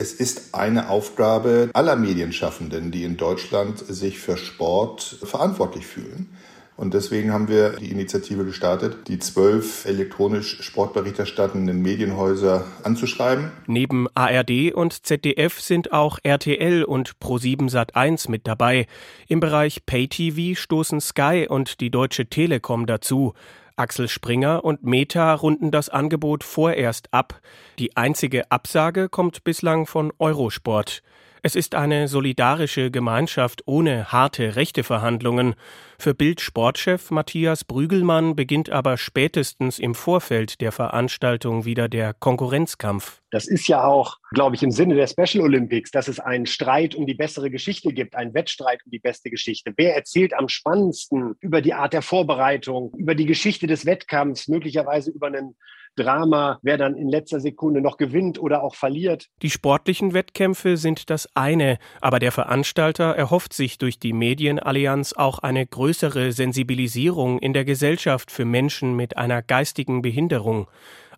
es 0.00 0.12
ist 0.12 0.54
eine 0.54 0.90
Aufgabe 0.90 1.70
aller 1.72 1.96
Medienschaffenden, 1.96 2.92
die 2.92 3.02
in 3.02 3.16
Deutschland 3.16 3.78
sich 3.78 4.18
für 4.18 4.36
Sport 4.36 5.02
verantwortlich 5.22 5.86
fühlen. 5.86 6.28
Und 6.78 6.94
deswegen 6.94 7.32
haben 7.32 7.48
wir 7.48 7.70
die 7.70 7.90
Initiative 7.90 8.44
gestartet, 8.44 9.08
die 9.08 9.18
zwölf 9.18 9.84
elektronisch 9.84 10.62
sportberichterstattenden 10.62 11.82
Medienhäuser 11.82 12.66
anzuschreiben. 12.84 13.50
Neben 13.66 14.06
ARD 14.14 14.72
und 14.72 15.04
ZDF 15.04 15.60
sind 15.60 15.92
auch 15.92 16.20
RTL 16.22 16.84
und 16.84 17.16
Pro7 17.20 17.68
Sat1 17.68 18.30
mit 18.30 18.46
dabei. 18.46 18.86
Im 19.26 19.40
Bereich 19.40 19.86
Pay-TV 19.86 20.56
stoßen 20.56 21.00
Sky 21.00 21.48
und 21.50 21.80
die 21.80 21.90
Deutsche 21.90 22.26
Telekom 22.26 22.86
dazu. 22.86 23.34
Axel 23.74 24.06
Springer 24.06 24.64
und 24.64 24.84
Meta 24.84 25.34
runden 25.34 25.72
das 25.72 25.88
Angebot 25.88 26.44
vorerst 26.44 27.12
ab. 27.12 27.40
Die 27.80 27.96
einzige 27.96 28.52
Absage 28.52 29.08
kommt 29.08 29.42
bislang 29.42 29.86
von 29.86 30.12
Eurosport. 30.20 31.02
Es 31.42 31.54
ist 31.54 31.74
eine 31.74 32.08
solidarische 32.08 32.90
Gemeinschaft 32.90 33.62
ohne 33.66 34.10
harte 34.10 34.56
Rechteverhandlungen. 34.56 35.54
Für 35.98 36.14
Bild-Sportchef 36.14 37.10
Matthias 37.10 37.64
Brügelmann 37.64 38.34
beginnt 38.34 38.70
aber 38.70 38.96
spätestens 38.96 39.78
im 39.78 39.94
Vorfeld 39.94 40.60
der 40.60 40.72
Veranstaltung 40.72 41.64
wieder 41.64 41.88
der 41.88 42.14
Konkurrenzkampf. 42.14 43.20
Das 43.30 43.46
ist 43.46 43.68
ja 43.68 43.84
auch, 43.84 44.18
glaube 44.32 44.56
ich, 44.56 44.62
im 44.62 44.70
Sinne 44.70 44.94
der 44.94 45.06
Special 45.06 45.44
Olympics, 45.44 45.90
dass 45.90 46.08
es 46.08 46.18
einen 46.18 46.46
Streit 46.46 46.94
um 46.94 47.06
die 47.06 47.14
bessere 47.14 47.50
Geschichte 47.50 47.92
gibt, 47.92 48.16
einen 48.16 48.34
Wettstreit 48.34 48.80
um 48.84 48.90
die 48.90 48.98
beste 48.98 49.30
Geschichte. 49.30 49.72
Wer 49.76 49.94
erzählt 49.94 50.34
am 50.34 50.48
spannendsten 50.48 51.34
über 51.40 51.60
die 51.60 51.74
Art 51.74 51.92
der 51.92 52.02
Vorbereitung, 52.02 52.92
über 52.96 53.14
die 53.14 53.26
Geschichte 53.26 53.66
des 53.66 53.86
Wettkampfs, 53.86 54.48
möglicherweise 54.48 55.10
über 55.10 55.28
einen 55.28 55.56
Drama, 55.96 56.58
wer 56.62 56.78
dann 56.78 56.96
in 56.96 57.08
letzter 57.08 57.40
Sekunde 57.40 57.80
noch 57.80 57.96
gewinnt 57.96 58.40
oder 58.40 58.62
auch 58.62 58.74
verliert. 58.74 59.28
Die 59.42 59.50
sportlichen 59.50 60.14
Wettkämpfe 60.14 60.76
sind 60.76 61.10
das 61.10 61.28
eine, 61.34 61.78
aber 62.00 62.18
der 62.18 62.32
Veranstalter 62.32 63.14
erhofft 63.14 63.52
sich 63.52 63.78
durch 63.78 63.98
die 63.98 64.12
Medienallianz 64.12 65.12
auch 65.12 65.38
eine 65.40 65.66
größere 65.66 66.32
Sensibilisierung 66.32 67.38
in 67.38 67.52
der 67.52 67.64
Gesellschaft 67.64 68.30
für 68.30 68.44
Menschen 68.44 68.96
mit 68.96 69.16
einer 69.16 69.42
geistigen 69.42 70.02
Behinderung. 70.02 70.68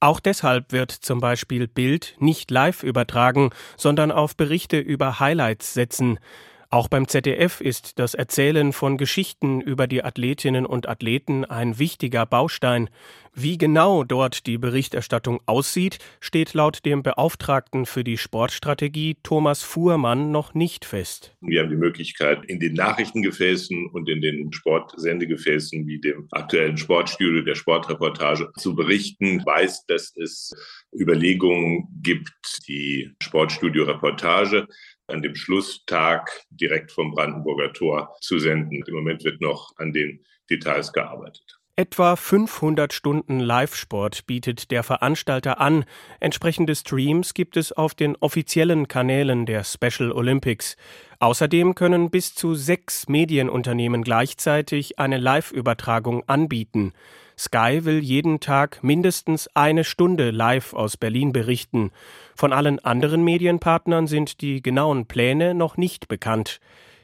Auch 0.02 0.18
deshalb 0.18 0.72
wird 0.72 0.90
zum 0.90 1.20
Beispiel 1.20 1.68
Bild 1.68 2.16
nicht 2.18 2.50
live 2.50 2.82
übertragen, 2.82 3.50
sondern 3.76 4.10
auf 4.10 4.34
Berichte 4.34 4.78
über 4.78 5.20
Highlights 5.20 5.74
setzen. 5.74 6.18
Auch 6.72 6.86
beim 6.86 7.08
ZDF 7.08 7.60
ist 7.60 7.98
das 7.98 8.14
Erzählen 8.14 8.72
von 8.72 8.96
Geschichten 8.96 9.60
über 9.60 9.88
die 9.88 10.04
Athletinnen 10.04 10.64
und 10.64 10.88
Athleten 10.88 11.44
ein 11.44 11.80
wichtiger 11.80 12.26
Baustein. 12.26 12.88
Wie 13.34 13.58
genau 13.58 14.04
dort 14.04 14.46
die 14.46 14.56
Berichterstattung 14.56 15.40
aussieht, 15.46 15.98
steht 16.20 16.54
laut 16.54 16.84
dem 16.84 17.02
Beauftragten 17.02 17.86
für 17.86 18.04
die 18.04 18.18
Sportstrategie 18.18 19.16
Thomas 19.24 19.64
Fuhrmann 19.64 20.30
noch 20.30 20.54
nicht 20.54 20.84
fest. 20.84 21.34
Wir 21.40 21.62
haben 21.62 21.70
die 21.70 21.76
Möglichkeit, 21.76 22.44
in 22.44 22.60
den 22.60 22.74
Nachrichtengefäßen 22.74 23.88
und 23.88 24.08
in 24.08 24.20
den 24.20 24.52
Sportsendegefäßen 24.52 25.88
wie 25.88 26.00
dem 26.00 26.28
aktuellen 26.30 26.76
Sportstudio, 26.76 27.42
der 27.42 27.56
Sportreportage 27.56 28.48
zu 28.56 28.76
berichten. 28.76 29.40
Ich 29.40 29.46
weiß, 29.46 29.86
dass 29.86 30.14
es 30.16 30.52
Überlegungen 30.92 31.88
gibt, 32.00 32.68
die 32.68 33.10
Sportstudio-Reportage 33.20 34.68
an 35.10 35.22
dem 35.22 35.34
Schlusstag 35.34 36.30
direkt 36.50 36.92
vom 36.92 37.12
Brandenburger 37.12 37.72
Tor 37.72 38.16
zu 38.20 38.38
senden. 38.38 38.82
Im 38.86 38.94
Moment 38.94 39.24
wird 39.24 39.40
noch 39.40 39.72
an 39.76 39.92
den 39.92 40.24
Details 40.48 40.92
gearbeitet. 40.92 41.60
Etwa 41.76 42.14
500 42.14 42.92
Stunden 42.92 43.40
Live-Sport 43.40 44.26
bietet 44.26 44.70
der 44.70 44.82
Veranstalter 44.82 45.60
an. 45.60 45.86
Entsprechende 46.18 46.74
Streams 46.74 47.32
gibt 47.32 47.56
es 47.56 47.72
auf 47.72 47.94
den 47.94 48.16
offiziellen 48.16 48.86
Kanälen 48.86 49.46
der 49.46 49.64
Special 49.64 50.12
Olympics. 50.12 50.76
Außerdem 51.20 51.74
können 51.74 52.10
bis 52.10 52.34
zu 52.34 52.54
sechs 52.54 53.08
Medienunternehmen 53.08 54.02
gleichzeitig 54.02 54.98
eine 54.98 55.16
Live-Übertragung 55.16 56.22
anbieten. 56.28 56.92
Sky 57.40 57.86
will 57.86 58.00
jeden 58.00 58.40
Tag 58.40 58.84
mindestens 58.84 59.48
eine 59.54 59.84
Stunde 59.84 60.30
live 60.30 60.74
aus 60.74 60.98
Berlin 60.98 61.32
berichten. 61.32 61.90
Von 62.36 62.52
allen 62.52 62.80
anderen 62.80 63.24
Medienpartnern 63.24 64.08
sind 64.08 64.42
die 64.42 64.60
genauen 64.60 65.06
Pläne 65.06 65.54
noch 65.54 65.78
nicht 65.78 66.06
bekannt. 66.06 66.60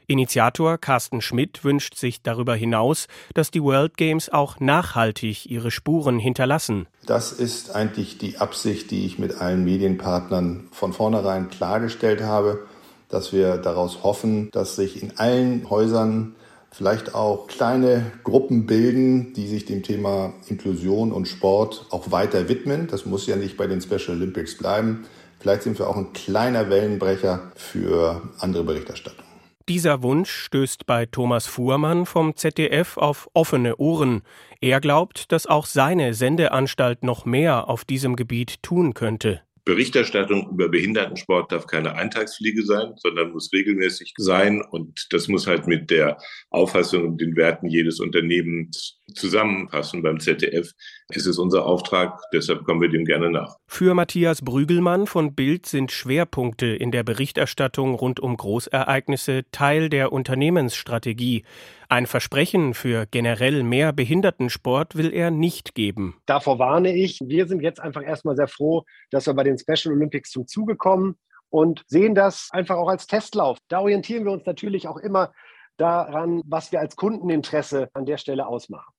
Initiator 0.06 0.76
Carsten 0.76 1.22
Schmidt 1.22 1.64
wünscht 1.64 1.96
sich 1.96 2.20
darüber 2.20 2.54
hinaus, 2.54 3.06
dass 3.32 3.50
die 3.50 3.62
World 3.62 3.96
Games 3.96 4.28
auch 4.28 4.60
nachhaltig 4.60 5.46
ihre 5.46 5.70
Spuren 5.70 6.18
hinterlassen. 6.18 6.86
Das 7.06 7.32
ist 7.32 7.74
eigentlich 7.74 8.18
die 8.18 8.36
Absicht, 8.36 8.90
die 8.90 9.06
ich 9.06 9.18
mit 9.18 9.40
allen 9.40 9.64
Medienpartnern 9.64 10.68
von 10.70 10.92
vornherein 10.92 11.48
klargestellt 11.48 12.20
habe, 12.20 12.66
dass 13.08 13.32
wir 13.32 13.56
daraus 13.56 14.02
hoffen, 14.02 14.50
dass 14.50 14.76
sich 14.76 15.02
in 15.02 15.16
allen 15.16 15.70
Häusern 15.70 16.34
vielleicht 16.76 17.14
auch 17.14 17.46
kleine 17.46 18.12
Gruppen 18.22 18.66
bilden, 18.66 19.32
die 19.34 19.46
sich 19.46 19.64
dem 19.64 19.82
Thema 19.82 20.34
Inklusion 20.48 21.12
und 21.12 21.26
Sport 21.26 21.86
auch 21.90 22.10
weiter 22.10 22.48
widmen. 22.48 22.86
Das 22.86 23.06
muss 23.06 23.26
ja 23.26 23.36
nicht 23.36 23.56
bei 23.56 23.66
den 23.66 23.80
Special 23.80 24.16
Olympics 24.16 24.58
bleiben, 24.58 25.06
Vielleicht 25.46 25.62
sind 25.62 25.78
wir 25.78 25.88
auch 25.88 25.96
ein 25.96 26.12
kleiner 26.12 26.70
Wellenbrecher 26.70 27.52
für 27.54 28.22
andere 28.40 28.64
Berichterstattung. 28.64 29.24
Dieser 29.68 30.02
Wunsch 30.02 30.30
stößt 30.30 30.86
bei 30.86 31.06
Thomas 31.06 31.46
Fuhrmann 31.46 32.06
vom 32.06 32.36
ZDF 32.36 32.96
auf 32.96 33.28
offene 33.34 33.76
Ohren. 33.76 34.22
Er 34.60 34.80
glaubt, 34.80 35.32
dass 35.32 35.46
auch 35.46 35.66
seine 35.66 36.14
Sendeanstalt 36.14 37.02
noch 37.02 37.24
mehr 37.24 37.68
auf 37.68 37.84
diesem 37.84 38.16
Gebiet 38.16 38.62
tun 38.62 38.94
könnte. 38.94 39.42
Berichterstattung 39.66 40.48
über 40.52 40.68
Behindertensport 40.68 41.50
darf 41.50 41.66
keine 41.66 41.96
Eintagsfliege 41.96 42.64
sein, 42.64 42.94
sondern 42.98 43.32
muss 43.32 43.52
regelmäßig 43.52 44.14
sein. 44.16 44.62
Und 44.62 45.12
das 45.12 45.26
muss 45.26 45.48
halt 45.48 45.66
mit 45.66 45.90
der 45.90 46.18
Auffassung 46.50 47.04
und 47.04 47.20
den 47.20 47.34
Werten 47.34 47.66
jedes 47.66 47.98
Unternehmens 47.98 49.00
zusammenpassen. 49.16 50.04
Beim 50.04 50.20
ZDF 50.20 50.72
ist 51.10 51.26
es 51.26 51.38
unser 51.38 51.66
Auftrag, 51.66 52.20
deshalb 52.32 52.64
kommen 52.64 52.80
wir 52.80 52.88
dem 52.88 53.04
gerne 53.04 53.30
nach. 53.30 53.56
Für 53.68 53.94
Matthias 53.94 54.42
Brügelmann 54.42 55.06
von 55.06 55.34
Bild 55.34 55.66
sind 55.66 55.92
Schwerpunkte 55.92 56.66
in 56.66 56.90
der 56.90 57.04
Berichterstattung 57.04 57.94
rund 57.94 58.18
um 58.18 58.36
Großereignisse 58.36 59.44
Teil 59.52 59.88
der 59.88 60.12
Unternehmensstrategie. 60.12 61.44
Ein 61.88 62.06
Versprechen 62.06 62.74
für 62.74 63.06
generell 63.06 63.62
mehr 63.62 63.92
Behindertensport 63.92 64.96
will 64.96 65.12
er 65.12 65.30
nicht 65.30 65.76
geben. 65.76 66.16
Davor 66.26 66.58
warne 66.58 66.94
ich. 66.96 67.20
Wir 67.24 67.46
sind 67.46 67.62
jetzt 67.62 67.80
einfach 67.80 68.02
erstmal 68.02 68.34
sehr 68.34 68.48
froh, 68.48 68.84
dass 69.10 69.26
wir 69.26 69.34
bei 69.34 69.44
den 69.44 69.58
Special 69.58 69.94
Olympics 69.94 70.30
zum 70.30 70.48
Zuge 70.48 70.74
kommen 70.74 71.16
und 71.50 71.84
sehen 71.86 72.16
das 72.16 72.48
einfach 72.50 72.76
auch 72.76 72.88
als 72.88 73.06
Testlauf. 73.06 73.58
Da 73.68 73.78
orientieren 73.78 74.24
wir 74.24 74.32
uns 74.32 74.44
natürlich 74.44 74.88
auch 74.88 74.96
immer 74.96 75.32
daran, 75.76 76.42
was 76.46 76.72
wir 76.72 76.80
als 76.80 76.96
Kundeninteresse 76.96 77.90
an 77.92 78.06
der 78.06 78.18
Stelle 78.18 78.46
ausmachen. 78.46 78.92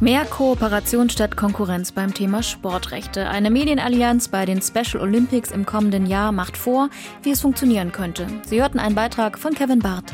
Mehr 0.00 0.24
Kooperation 0.24 1.10
statt 1.10 1.36
Konkurrenz 1.36 1.92
beim 1.92 2.14
Thema 2.14 2.42
Sportrechte. 2.42 3.28
Eine 3.28 3.50
Medienallianz 3.50 4.28
bei 4.28 4.46
den 4.46 4.62
Special 4.62 5.02
Olympics 5.02 5.50
im 5.50 5.66
kommenden 5.66 6.06
Jahr 6.06 6.32
macht 6.32 6.56
vor, 6.56 6.88
wie 7.22 7.30
es 7.30 7.40
funktionieren 7.40 7.92
könnte. 7.92 8.26
Sie 8.46 8.60
hörten 8.60 8.78
einen 8.78 8.94
Beitrag 8.94 9.38
von 9.38 9.54
Kevin 9.54 9.80
Barth. 9.80 10.12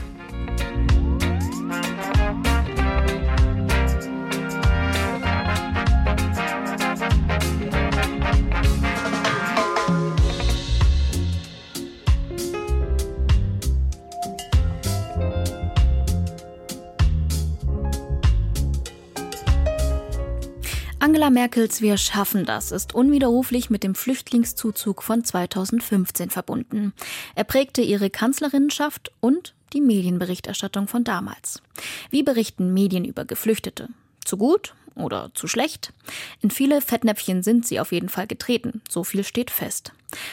Angela 21.10 21.30
Merkels 21.30 21.82
Wir 21.82 21.96
schaffen 21.96 22.44
das 22.44 22.70
ist 22.70 22.94
unwiderruflich 22.94 23.68
mit 23.68 23.82
dem 23.82 23.96
Flüchtlingszuzug 23.96 25.02
von 25.02 25.24
2015 25.24 26.30
verbunden. 26.30 26.92
Er 27.34 27.42
prägte 27.42 27.82
ihre 27.82 28.10
Kanzlerinnenschaft 28.10 29.10
und 29.18 29.56
die 29.72 29.80
Medienberichterstattung 29.80 30.86
von 30.86 31.02
damals. 31.02 31.62
Wie 32.10 32.22
berichten 32.22 32.72
Medien 32.72 33.04
über 33.04 33.24
Geflüchtete? 33.24 33.88
Zu 34.24 34.36
gut 34.36 34.76
oder 34.94 35.30
zu 35.34 35.46
schlecht? 35.46 35.92
In 36.40 36.50
viele 36.50 36.80
Fettnäpfchen 36.80 37.42
sind 37.42 37.66
sie 37.66 37.80
auf 37.80 37.92
jeden 37.92 38.08
Fall 38.08 38.26
getreten, 38.26 38.82
so 38.88 39.04
viel 39.04 39.24
steht 39.24 39.50
fest. 39.50 39.92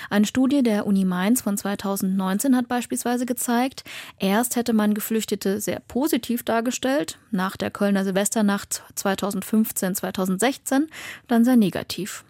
Eine 0.10 0.26
Studie 0.26 0.64
der 0.64 0.88
Uni 0.88 1.06
Mainz 1.06 1.42
von 1.42 1.58
2019 1.58 2.56
hat 2.56 2.68
beispielsweise 2.68 3.26
gezeigt, 3.26 3.84
erst 4.20 4.56
hätte 4.56 4.74
man 4.74 4.94
Geflüchtete 4.94 5.62
sehr 5.62 5.80
positiv 5.82 6.44
dargestellt, 6.44 7.18
nach 7.32 7.58
der 7.58 7.72
Kölner 7.72 8.04
Silvesternacht 8.04 8.84
2015-2016 8.96 10.88
dann 11.28 11.46
sehr 11.46 11.58
negativ. 11.58 12.24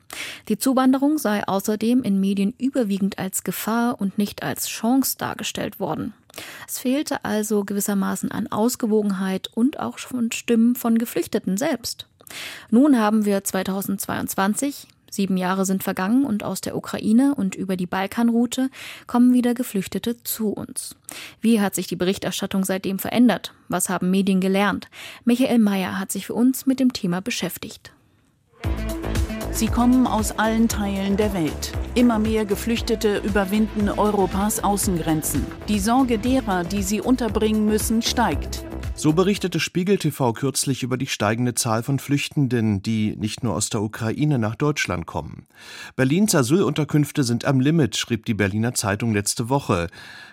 Die 0.47 0.57
Zuwanderung 0.57 1.17
sei 1.17 1.47
außerdem 1.47 2.03
in 2.03 2.19
Medien 2.19 2.53
überwiegend 2.57 3.19
als 3.19 3.43
Gefahr 3.43 3.99
und 3.99 4.17
nicht 4.17 4.43
als 4.43 4.67
Chance 4.67 5.17
dargestellt 5.17 5.79
worden. 5.79 6.13
Es 6.67 6.79
fehlte 6.79 7.25
also 7.25 7.63
gewissermaßen 7.63 8.31
an 8.31 8.47
Ausgewogenheit 8.47 9.49
und 9.53 9.79
auch 9.79 9.99
von 9.99 10.31
Stimmen 10.31 10.75
von 10.75 10.97
Geflüchteten 10.97 11.57
selbst. 11.57 12.07
Nun 12.69 12.99
haben 12.99 13.25
wir 13.25 13.43
2022, 13.43 14.87
Sieben 15.09 15.37
Jahre 15.37 15.65
sind 15.65 15.83
vergangen 15.83 16.25
und 16.25 16.43
aus 16.43 16.61
der 16.61 16.75
Ukraine 16.75 17.33
und 17.33 17.55
über 17.55 17.77
die 17.77 17.85
Balkanroute 17.85 18.69
kommen 19.07 19.33
wieder 19.33 19.53
Geflüchtete 19.53 20.21
zu 20.23 20.49
uns. 20.49 20.95
Wie 21.39 21.61
hat 21.61 21.75
sich 21.75 21.87
die 21.87 21.95
Berichterstattung 21.95 22.65
seitdem 22.65 22.99
verändert? 22.99 23.53
Was 23.69 23.89
haben 23.89 24.11
Medien 24.11 24.41
gelernt? 24.41 24.89
Michael 25.23 25.59
Mayer 25.59 25.97
hat 25.97 26.11
sich 26.11 26.25
für 26.25 26.33
uns 26.33 26.65
mit 26.65 26.79
dem 26.79 26.91
Thema 26.91 27.21
beschäftigt. 27.21 27.93
Sie 29.51 29.67
kommen 29.67 30.05
aus 30.05 30.37
allen 30.37 30.67
Teilen 30.67 31.17
der 31.17 31.33
Welt. 31.33 31.71
Immer 31.95 32.19
mehr 32.19 32.45
Geflüchtete 32.45 33.17
überwinden 33.17 33.89
Europas 33.89 34.63
Außengrenzen. 34.63 35.43
Die 35.67 35.79
Sorge 35.79 36.19
derer, 36.19 36.63
die 36.63 36.83
sie 36.83 37.01
unterbringen 37.01 37.65
müssen, 37.65 38.03
steigt. 38.03 38.63
So 38.99 39.13
berichtete 39.13 39.59
Spiegel 39.59 39.99
TV 39.99 40.33
kürzlich 40.33 40.81
über 40.81 40.97
die 40.97 41.05
steigende 41.05 41.53
Zahl 41.53 41.83
von 41.83 41.99
Flüchtenden, 41.99 42.81
die 42.81 43.15
nicht 43.15 43.43
nur 43.43 43.53
aus 43.53 43.69
der 43.69 43.83
Ukraine 43.83 44.39
nach 44.39 44.55
Deutschland 44.55 45.05
kommen. 45.05 45.45
Berlins 45.95 46.33
Asylunterkünfte 46.33 47.23
sind 47.23 47.45
am 47.45 47.59
Limit, 47.59 47.95
schrieb 47.95 48.25
die 48.25 48.33
Berliner 48.33 48.73
Zeitung 48.73 49.13
letzte 49.13 49.49
Woche. 49.49 49.89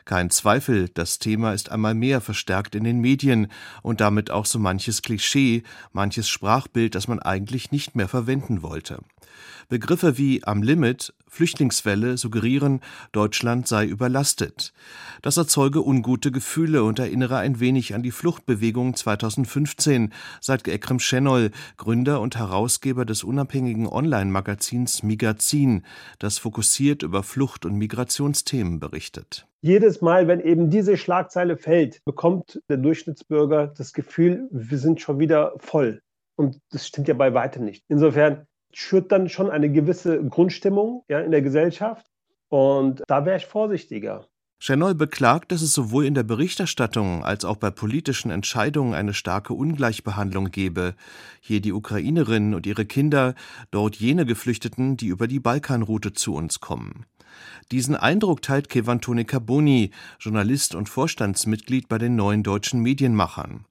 Kein 0.07 0.31
Zweifel, 0.31 0.89
das 0.89 1.19
Thema 1.19 1.53
ist 1.53 1.71
einmal 1.71 1.93
mehr 1.93 2.23
verstärkt 2.23 2.75
in 2.75 2.85
den 2.85 3.03
Medien 3.03 3.49
und 3.83 4.01
damit 4.01 4.31
auch 4.31 4.47
so 4.47 4.59
manches 4.59 5.03
Klischee, 5.03 5.63
manches 5.93 6.27
Sprachbild, 6.31 6.95
das 6.95 7.07
man 7.07 7.19
eigentlich 7.19 7.71
nicht 7.71 7.97
mehr 7.97 8.09
verwenden 8.09 8.63
wollte. 8.63 9.01
Begriffe 9.69 10.17
wie 10.17 10.43
am 10.45 10.63
Limit, 10.63 11.13
Flüchtlingswelle 11.35 12.17
suggerieren, 12.17 12.81
Deutschland 13.11 13.67
sei 13.67 13.87
überlastet. 13.87 14.73
Das 15.21 15.37
erzeuge 15.37 15.85
ungute 15.85 16.31
Gefühle 16.31 16.85
und 16.85 17.01
erinnere 17.01 17.39
ein 17.39 17.59
wenig 17.59 17.93
an 17.93 18.05
die 18.05 18.13
Fluchtbewegung 18.13 18.95
2015, 18.95 20.13
sagt 20.41 20.69
Ekrem 20.69 21.01
Schenol, 21.01 21.51
Gründer 21.77 22.21
und 22.21 22.37
Herausgeber 22.37 23.05
des 23.05 23.25
unabhängigen 23.25 23.89
Online-Magazins 23.89 25.03
Migazin, 25.03 25.83
das 26.21 26.39
fokussiert 26.39 27.03
über 27.03 27.25
Flucht- 27.25 27.67
und 27.67 27.75
Migrationsthemen 27.79 28.79
berichtet. 28.79 29.49
Jedes 29.61 30.01
Mal, 30.01 30.29
wenn 30.29 30.39
eben 30.39 30.71
diese 30.71 30.97
Schlagzeile 30.97 31.57
fällt, 31.57 32.01
bekommt 32.05 32.63
der 32.69 32.77
Durchschnittsbürger 32.77 33.67
das 33.67 33.93
Gefühl, 33.93 34.49
wir 34.53 34.79
sind 34.79 35.01
schon 35.01 35.19
wieder 35.19 35.55
voll. 35.59 36.01
Und 36.37 36.61
das 36.71 36.87
stimmt 36.87 37.09
ja 37.09 37.15
bei 37.15 37.35
weitem 37.35 37.65
nicht. 37.65 37.83
Insofern 37.89 38.47
schürt 38.75 39.13
dann 39.13 39.29
schon 39.29 39.51
eine 39.51 39.71
gewisse 39.71 40.25
Grundstimmung 40.25 41.05
ja, 41.09 41.21
in 41.21 41.31
der 41.31 41.43
Gesellschaft. 41.43 42.07
Und 42.49 43.03
da 43.07 43.25
wäre 43.25 43.39
ich 43.39 43.47
vorsichtiger. 43.47 44.27
Chanel 44.59 44.95
beklagt, 44.95 45.53
dass 45.53 45.61
es 45.61 45.75
sowohl 45.75 46.07
in 46.07 46.15
der 46.15 46.23
Berichterstattung 46.23 47.23
als 47.23 47.45
auch 47.45 47.57
bei 47.57 47.71
politischen 47.71 48.31
Entscheidungen 48.31 48.95
eine 48.95 49.13
starke 49.13 49.53
Ungleichbehandlung 49.53 50.51
gebe. 50.51 50.95
Hier 51.41 51.61
die 51.61 51.73
Ukrainerinnen 51.73 52.55
und 52.55 52.67
ihre 52.67 52.87
Kinder, 52.87 53.35
dort 53.71 53.97
jene 53.97 54.25
Geflüchteten, 54.25 54.97
die 54.97 55.09
über 55.09 55.27
die 55.27 55.41
Balkanroute 55.41 56.15
zu 56.15 56.35
uns 56.35 56.61
kommen. 56.61 57.05
Diesen 57.73 57.97
Eindruck 57.97 58.43
teilt 58.43 58.69
Kevan 58.69 59.01
Toni 59.01 59.25
Carboni, 59.25 59.91
Journalist 60.19 60.75
und 60.75 60.89
Vorstandsmitglied 60.89 61.89
bei 61.89 61.99
den 61.99 62.17
neuen 62.17 62.43
deutschen 62.43 62.81
Medienmachern. 62.81 63.67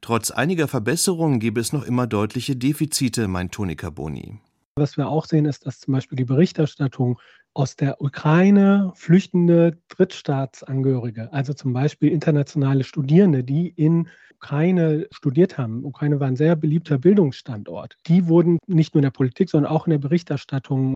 Trotz 0.00 0.30
einiger 0.30 0.68
Verbesserungen 0.68 1.40
gebe 1.40 1.60
es 1.60 1.72
noch 1.72 1.84
immer 1.84 2.06
deutliche 2.06 2.56
Defizite, 2.56 3.28
meint 3.28 3.52
Toni 3.52 3.76
Carboni. 3.76 4.38
Was 4.78 4.96
wir 4.96 5.08
auch 5.08 5.26
sehen, 5.26 5.44
ist, 5.44 5.66
dass 5.66 5.80
zum 5.80 5.94
Beispiel 5.94 6.16
die 6.16 6.24
Berichterstattung 6.24 7.18
aus 7.54 7.74
der 7.74 8.00
Ukraine 8.00 8.92
flüchtende 8.94 9.78
Drittstaatsangehörige, 9.88 11.32
also 11.32 11.52
zum 11.52 11.72
Beispiel 11.72 12.10
internationale 12.10 12.84
Studierende, 12.84 13.42
die 13.42 13.68
in 13.68 14.08
Ukraine 14.36 15.08
studiert 15.10 15.58
haben. 15.58 15.84
Ukraine 15.84 16.20
war 16.20 16.28
ein 16.28 16.36
sehr 16.36 16.54
beliebter 16.54 16.98
Bildungsstandort. 16.98 17.96
Die 18.06 18.28
wurden 18.28 18.58
nicht 18.68 18.94
nur 18.94 19.00
in 19.00 19.06
der 19.06 19.10
Politik, 19.10 19.50
sondern 19.50 19.72
auch 19.72 19.86
in 19.86 19.90
der 19.90 19.98
Berichterstattung 19.98 20.94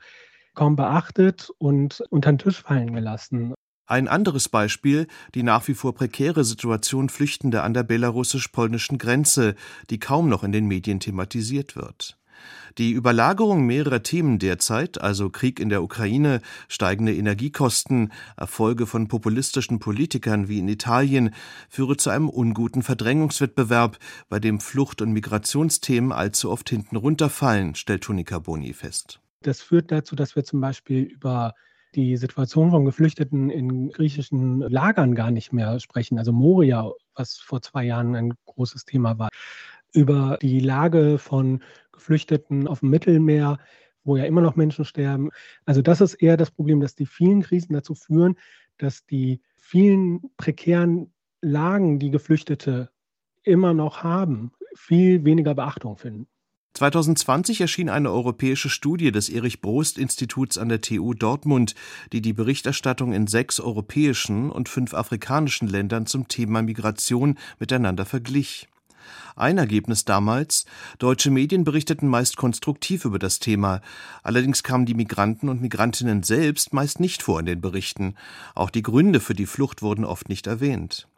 kaum 0.54 0.76
beachtet 0.76 1.50
und 1.58 2.04
unter 2.10 2.30
den 2.30 2.38
Tisch 2.38 2.62
fallen 2.62 2.94
gelassen. 2.94 3.54
Ein 3.86 4.06
anderes 4.06 4.48
Beispiel, 4.48 5.08
die 5.34 5.42
nach 5.42 5.66
wie 5.66 5.74
vor 5.74 5.94
prekäre 5.94 6.44
Situation 6.44 7.08
Flüchtende 7.08 7.62
an 7.62 7.74
der 7.74 7.82
belarussisch-polnischen 7.82 8.98
Grenze, 8.98 9.56
die 9.90 9.98
kaum 9.98 10.28
noch 10.28 10.44
in 10.44 10.52
den 10.52 10.66
Medien 10.66 11.00
thematisiert 11.00 11.74
wird. 11.74 12.16
Die 12.78 12.92
Überlagerung 12.92 13.66
mehrerer 13.66 14.02
Themen 14.02 14.38
derzeit, 14.38 15.00
also 15.00 15.30
Krieg 15.30 15.60
in 15.60 15.68
der 15.68 15.82
Ukraine, 15.82 16.40
steigende 16.68 17.14
Energiekosten, 17.14 18.12
Erfolge 18.36 18.86
von 18.86 19.08
populistischen 19.08 19.78
Politikern 19.78 20.48
wie 20.48 20.58
in 20.58 20.68
Italien, 20.68 21.34
führe 21.68 21.96
zu 21.96 22.10
einem 22.10 22.28
unguten 22.28 22.82
Verdrängungswettbewerb, 22.82 23.98
bei 24.28 24.40
dem 24.40 24.60
Flucht- 24.60 25.02
und 25.02 25.12
Migrationsthemen 25.12 26.12
allzu 26.12 26.50
oft 26.50 26.70
hinten 26.70 26.96
runterfallen, 26.96 27.74
stellt 27.74 28.04
Tunika 28.04 28.38
Boni 28.38 28.72
fest. 28.72 29.20
Das 29.42 29.60
führt 29.60 29.90
dazu, 29.90 30.16
dass 30.16 30.36
wir 30.36 30.44
zum 30.44 30.60
Beispiel 30.60 31.02
über 31.02 31.54
die 31.94 32.16
Situation 32.16 32.70
von 32.70 32.84
Geflüchteten 32.84 33.50
in 33.50 33.90
griechischen 33.90 34.60
Lagern 34.60 35.14
gar 35.14 35.30
nicht 35.30 35.52
mehr 35.52 35.78
sprechen. 35.78 36.18
Also 36.18 36.32
Moria, 36.32 36.90
was 37.14 37.36
vor 37.36 37.60
zwei 37.60 37.84
Jahren 37.84 38.14
ein 38.16 38.32
großes 38.46 38.84
Thema 38.84 39.18
war. 39.18 39.28
Über 39.92 40.38
die 40.40 40.60
Lage 40.60 41.18
von 41.18 41.62
Geflüchteten 41.92 42.66
auf 42.66 42.80
dem 42.80 42.90
Mittelmeer 42.90 43.58
wo 44.04 44.16
ja 44.16 44.24
immer 44.24 44.40
noch 44.40 44.56
Menschen 44.56 44.84
sterben. 44.84 45.30
Also 45.64 45.82
das 45.82 46.00
ist 46.00 46.14
eher 46.14 46.36
das 46.36 46.50
Problem, 46.50 46.80
dass 46.80 46.94
die 46.94 47.06
vielen 47.06 47.42
Krisen 47.42 47.72
dazu 47.72 47.94
führen, 47.94 48.36
dass 48.78 49.06
die 49.06 49.40
vielen 49.56 50.20
prekären 50.36 51.12
Lagen, 51.40 51.98
die 51.98 52.10
Geflüchtete 52.10 52.90
immer 53.42 53.74
noch 53.74 54.02
haben, 54.02 54.52
viel 54.74 55.24
weniger 55.24 55.54
Beachtung 55.54 55.96
finden. 55.96 56.26
2020 56.74 57.60
erschien 57.60 57.90
eine 57.90 58.10
europäische 58.10 58.70
Studie 58.70 59.12
des 59.12 59.28
Erich 59.28 59.60
Brost 59.60 59.98
Instituts 59.98 60.56
an 60.56 60.70
der 60.70 60.80
TU 60.80 61.12
Dortmund, 61.12 61.74
die 62.12 62.22
die 62.22 62.32
Berichterstattung 62.32 63.12
in 63.12 63.26
sechs 63.26 63.60
europäischen 63.60 64.50
und 64.50 64.70
fünf 64.70 64.94
afrikanischen 64.94 65.68
Ländern 65.68 66.06
zum 66.06 66.28
Thema 66.28 66.62
Migration 66.62 67.36
miteinander 67.58 68.06
verglich. 68.06 68.68
Ein 69.36 69.58
Ergebnis 69.58 70.04
damals, 70.04 70.64
deutsche 70.98 71.30
Medien 71.30 71.64
berichteten 71.64 72.08
meist 72.08 72.36
konstruktiv 72.36 73.04
über 73.04 73.18
das 73.18 73.38
Thema, 73.38 73.80
allerdings 74.22 74.62
kamen 74.62 74.86
die 74.86 74.94
Migranten 74.94 75.48
und 75.48 75.62
Migrantinnen 75.62 76.22
selbst 76.22 76.72
meist 76.72 77.00
nicht 77.00 77.22
vor 77.22 77.40
in 77.40 77.46
den 77.46 77.60
Berichten, 77.60 78.14
auch 78.54 78.70
die 78.70 78.82
Gründe 78.82 79.20
für 79.20 79.34
die 79.34 79.46
Flucht 79.46 79.82
wurden 79.82 80.04
oft 80.04 80.28
nicht 80.28 80.46
erwähnt. 80.46 81.08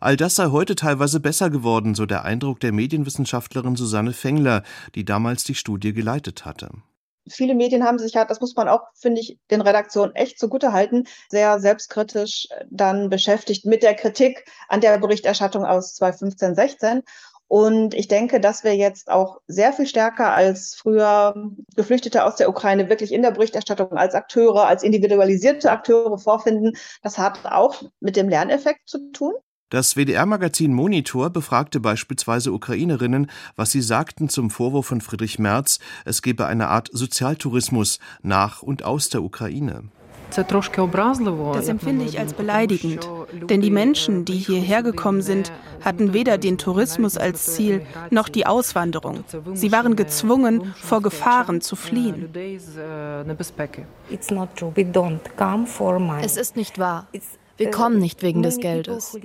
All 0.00 0.16
das 0.16 0.36
sei 0.36 0.46
heute 0.46 0.74
teilweise 0.74 1.20
besser 1.20 1.50
geworden, 1.50 1.94
so 1.94 2.06
der 2.06 2.24
Eindruck 2.24 2.60
der 2.60 2.72
Medienwissenschaftlerin 2.72 3.76
Susanne 3.76 4.12
Fengler, 4.12 4.62
die 4.94 5.04
damals 5.04 5.44
die 5.44 5.54
Studie 5.54 5.92
geleitet 5.92 6.44
hatte. 6.44 6.70
Viele 7.28 7.54
Medien 7.54 7.84
haben 7.84 7.98
sich 7.98 8.14
ja, 8.14 8.24
das 8.24 8.40
muss 8.40 8.56
man 8.56 8.68
auch, 8.68 8.82
finde 8.94 9.20
ich, 9.20 9.38
den 9.50 9.60
Redaktionen 9.60 10.14
echt 10.16 10.38
zugute 10.38 10.72
halten, 10.72 11.04
sehr 11.28 11.60
selbstkritisch 11.60 12.48
dann 12.70 13.10
beschäftigt 13.10 13.66
mit 13.66 13.82
der 13.82 13.94
Kritik 13.94 14.46
an 14.68 14.80
der 14.80 14.98
Berichterstattung 14.98 15.64
aus 15.64 15.94
2015, 15.96 16.54
16. 16.54 17.02
Und 17.50 17.94
ich 17.94 18.06
denke, 18.06 18.38
dass 18.38 18.62
wir 18.62 18.76
jetzt 18.76 19.10
auch 19.10 19.40
sehr 19.48 19.72
viel 19.72 19.88
stärker 19.88 20.32
als 20.32 20.76
früher 20.76 21.34
Geflüchtete 21.74 22.24
aus 22.24 22.36
der 22.36 22.48
Ukraine 22.48 22.88
wirklich 22.88 23.12
in 23.12 23.22
der 23.22 23.32
Berichterstattung 23.32 23.94
als 23.94 24.14
Akteure, 24.14 24.68
als 24.68 24.84
individualisierte 24.84 25.68
Akteure 25.68 26.16
vorfinden. 26.16 26.76
Das 27.02 27.18
hat 27.18 27.44
auch 27.46 27.82
mit 27.98 28.14
dem 28.14 28.28
Lerneffekt 28.28 28.88
zu 28.88 29.10
tun. 29.10 29.34
Das 29.68 29.96
WDR-Magazin 29.96 30.72
Monitor 30.72 31.30
befragte 31.30 31.80
beispielsweise 31.80 32.52
Ukrainerinnen, 32.52 33.28
was 33.56 33.72
sie 33.72 33.82
sagten 33.82 34.28
zum 34.28 34.50
Vorwurf 34.50 34.86
von 34.86 35.00
Friedrich 35.00 35.40
Merz, 35.40 35.80
es 36.04 36.22
gebe 36.22 36.46
eine 36.46 36.68
Art 36.68 36.88
Sozialtourismus 36.92 37.98
nach 38.22 38.62
und 38.62 38.84
aus 38.84 39.08
der 39.08 39.24
Ukraine. 39.24 39.90
Das 40.30 41.68
empfinde 41.68 42.04
ich 42.04 42.18
als 42.18 42.32
beleidigend, 42.32 43.08
denn 43.48 43.60
die 43.60 43.70
Menschen, 43.70 44.24
die 44.24 44.34
hierher 44.34 44.82
gekommen 44.82 45.22
sind, 45.22 45.52
hatten 45.80 46.12
weder 46.12 46.38
den 46.38 46.58
Tourismus 46.58 47.16
als 47.16 47.54
Ziel 47.54 47.82
noch 48.10 48.28
die 48.28 48.46
Auswanderung. 48.46 49.24
Sie 49.54 49.72
waren 49.72 49.96
gezwungen, 49.96 50.74
vor 50.76 51.02
Gefahren 51.02 51.60
zu 51.60 51.76
fliehen. 51.76 52.30
Es 56.22 56.36
ist 56.36 56.56
nicht 56.56 56.78
wahr. 56.78 57.06
Wir 57.60 57.70
kommen 57.70 57.98
nicht 57.98 58.22
wegen 58.22 58.42
des 58.42 58.56
Geldes. 58.56 59.18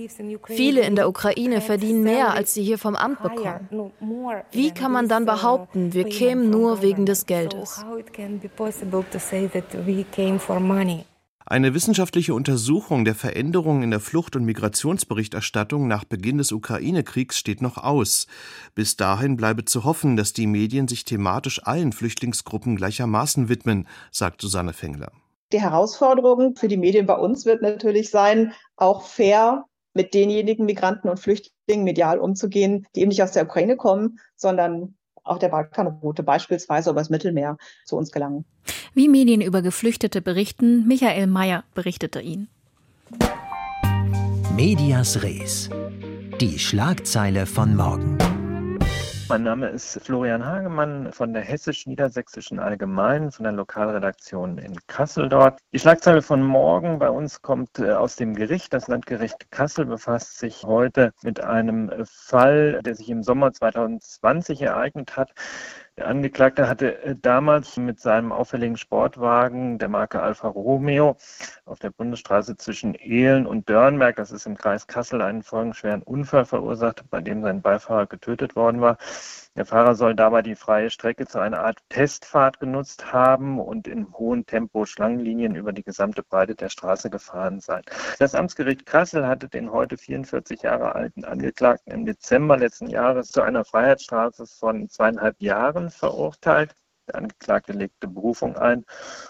Viele 0.47 0.81
in 0.81 0.97
der 0.97 1.07
Ukraine 1.07 1.61
verdienen 1.61 2.03
mehr, 2.03 2.33
als 2.33 2.53
sie 2.53 2.63
hier 2.63 2.77
vom 2.77 2.97
Amt 2.97 3.23
bekommen. 3.23 3.93
Wie 4.51 4.71
kann 4.71 4.91
man 4.91 5.07
dann 5.07 5.25
behaupten, 5.25 5.93
wir 5.93 6.03
kämen 6.03 6.49
nur 6.49 6.81
wegen 6.81 7.05
des 7.05 7.27
Geldes? 7.27 7.85
Eine 11.47 11.73
wissenschaftliche 11.73 12.33
Untersuchung 12.33 13.05
der 13.05 13.15
Veränderungen 13.15 13.83
in 13.83 13.91
der 13.91 14.01
Flucht- 14.01 14.35
und 14.35 14.43
Migrationsberichterstattung 14.43 15.87
nach 15.87 16.03
Beginn 16.03 16.37
des 16.37 16.51
Ukraine-Kriegs 16.51 17.37
steht 17.37 17.61
noch 17.61 17.77
aus. 17.77 18.27
Bis 18.73 18.97
dahin 18.97 19.37
bleibe 19.37 19.63
zu 19.63 19.85
hoffen, 19.85 20.17
dass 20.17 20.33
die 20.33 20.47
Medien 20.47 20.89
sich 20.89 21.05
thematisch 21.05 21.63
allen 21.63 21.93
Flüchtlingsgruppen 21.93 22.75
gleichermaßen 22.75 23.47
widmen, 23.47 23.87
sagt 24.11 24.41
Susanne 24.41 24.73
Fengler. 24.73 25.13
Die 25.51 25.61
Herausforderung 25.61 26.55
für 26.55 26.67
die 26.67 26.77
Medien 26.77 27.05
bei 27.05 27.15
uns 27.15 27.45
wird 27.45 27.61
natürlich 27.61 28.09
sein, 28.09 28.53
auch 28.75 29.03
fair 29.03 29.65
mit 29.93 30.13
denjenigen 30.13 30.65
Migranten 30.65 31.07
und 31.07 31.19
Flüchtlingen 31.19 31.83
medial 31.83 32.19
umzugehen, 32.19 32.85
die 32.95 33.01
eben 33.01 33.09
nicht 33.09 33.23
aus 33.23 33.31
der 33.31 33.43
Ukraine 33.43 33.77
kommen, 33.77 34.19
sondern 34.35 34.95
auch 35.23 35.37
der 35.37 35.49
Balkanroute 35.49 36.23
beispielsweise 36.23 36.89
über 36.89 36.99
das 36.99 37.09
Mittelmeer 37.09 37.57
zu 37.85 37.95
uns 37.95 38.11
gelangen. 38.11 38.45
Wie 38.93 39.07
Medien 39.07 39.41
über 39.41 39.61
Geflüchtete 39.61 40.21
berichten, 40.21 40.87
Michael 40.87 41.27
Mayer 41.27 41.63
berichtete 41.73 42.21
ihn. 42.21 42.47
Medias 44.55 45.21
Res. 45.23 45.69
Die 46.41 46.59
Schlagzeile 46.59 47.45
von 47.45 47.75
morgen. 47.75 48.17
Mein 49.27 49.41
Name 49.41 49.69
ist 49.69 49.99
Florian 50.03 50.45
Hagemann 50.45 51.11
von 51.11 51.33
der 51.33 51.41
Hessisch-Niedersächsischen 51.41 52.59
Allgemeinen, 52.59 53.31
von 53.31 53.43
der 53.45 53.53
Lokalredaktion 53.53 54.59
in 54.59 54.77
Kassel 54.85 55.29
dort. 55.29 55.59
Die 55.73 55.79
Schlagzeile 55.79 56.21
von 56.21 56.43
morgen 56.43 56.99
bei 56.99 57.09
uns 57.09 57.41
kommt 57.41 57.79
äh, 57.79 57.93
aus 57.93 58.17
dem 58.17 58.35
Gericht. 58.35 58.71
Das 58.71 58.87
Landgericht 58.87 59.49
Kassel 59.49 59.87
befasst 59.87 60.37
sich 60.37 60.63
heute 60.63 61.11
mit 61.23 61.39
einem 61.39 61.91
Fall, 62.05 62.81
der 62.83 62.93
sich 62.93 63.09
im 63.09 63.23
Sommer 63.23 63.51
2020 63.51 64.61
ereignet 64.61 65.17
hat. 65.17 65.31
Der 65.97 66.07
Angeklagte 66.09 66.67
hatte 66.67 67.01
äh, 67.03 67.15
damals 67.15 67.77
mit 67.77 68.01
seinem 68.01 68.33
auffälligen 68.33 68.75
Sportwagen 68.75 69.77
der 69.77 69.87
Marke 69.87 70.21
Alfa 70.21 70.49
Romeo 70.49 71.15
auf 71.63 71.79
der 71.79 71.89
Bundesstraße 71.89 72.57
zwischen 72.57 72.95
Ehlen 72.95 73.45
und 73.47 73.69
Dörnberg, 73.69 74.17
das 74.17 74.31
ist 74.31 74.45
im 74.45 74.57
Kreis 74.57 74.87
Kassel, 74.87 75.21
einen 75.21 75.41
folgenschweren 75.41 76.03
Unfall 76.03 76.43
verursacht, 76.43 77.09
bei 77.09 77.21
dem 77.21 77.41
sein 77.43 77.61
Beifahrer 77.61 78.07
getötet 78.07 78.57
worden 78.57 78.81
war. 78.81 78.97
Der 79.55 79.65
Fahrer 79.65 79.95
soll 79.95 80.15
dabei 80.15 80.41
die 80.41 80.55
freie 80.55 80.89
Strecke 80.89 81.25
zu 81.27 81.39
einer 81.39 81.61
Art 81.61 81.79
Testfahrt 81.87 82.59
genutzt 82.59 83.13
haben 83.13 83.57
und 83.57 83.87
in 83.87 84.11
hohem 84.11 84.45
Tempo 84.45 84.85
Schlangenlinien 84.85 85.55
über 85.55 85.71
die 85.71 85.83
gesamte 85.83 86.23
Breite 86.23 86.55
der 86.55 86.67
Straße 86.67 87.09
gefahren 87.09 87.61
sein. 87.61 87.81
Das 88.19 88.35
Amtsgericht 88.35 88.85
Kassel 88.85 89.25
hatte 89.25 89.47
den 89.47 89.71
heute 89.71 89.97
44 89.97 90.63
Jahre 90.63 90.93
alten 90.93 91.23
Angeklagten 91.23 91.93
im 91.93 92.05
Dezember 92.05 92.57
letzten 92.57 92.89
Jahres 92.89 93.31
zu 93.31 93.43
einer 93.43 93.63
Freiheitsstrafe 93.63 94.45
von 94.45 94.89
zweieinhalb 94.89 95.41
Jahren 95.41 95.89
verurteilt. 95.89 96.75
Der 97.07 97.15
Angeklagte 97.15 97.71
legte 97.71 98.09
Berufung 98.09 98.57
ein 98.57 98.83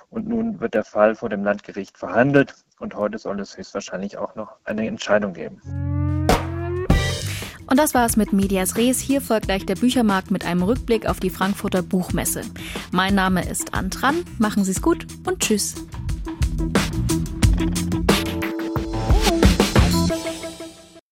und 0.09 0.27
nun 0.27 0.59
wird 0.59 0.73
der 0.73 0.85
Fall 0.85 1.13
vor 1.13 1.29
dem 1.29 1.43
Landgericht 1.43 1.99
verhandelt 1.99 2.55
und 2.79 2.95
heute 2.95 3.19
soll 3.19 3.39
es 3.41 3.57
höchstwahrscheinlich 3.57 4.17
auch 4.17 4.33
noch 4.33 4.57
eine 4.63 4.88
Entscheidung 4.88 5.33
geben. 5.33 6.05
Und 7.67 7.78
das 7.78 7.93
war's 7.93 8.17
mit 8.17 8.34
Medias 8.34 8.78
Res. 8.78 8.99
Hier 8.99 9.21
folgt 9.21 9.47
gleich 9.47 9.65
der 9.65 9.75
Büchermarkt 9.75 10.32
mit 10.32 10.45
einem 10.45 10.63
Rückblick 10.63 11.08
auf 11.08 11.19
die 11.19 11.30
Frankfurter 11.30 11.82
Buchmesse. 11.82 12.41
Mein 12.91 13.15
Name 13.15 13.47
ist 13.49 13.73
Antran. 13.73 14.23
Machen 14.38 14.63
Sie's 14.63 14.82
gut 14.82 15.06
und 15.25 15.39
tschüss. 15.39 15.75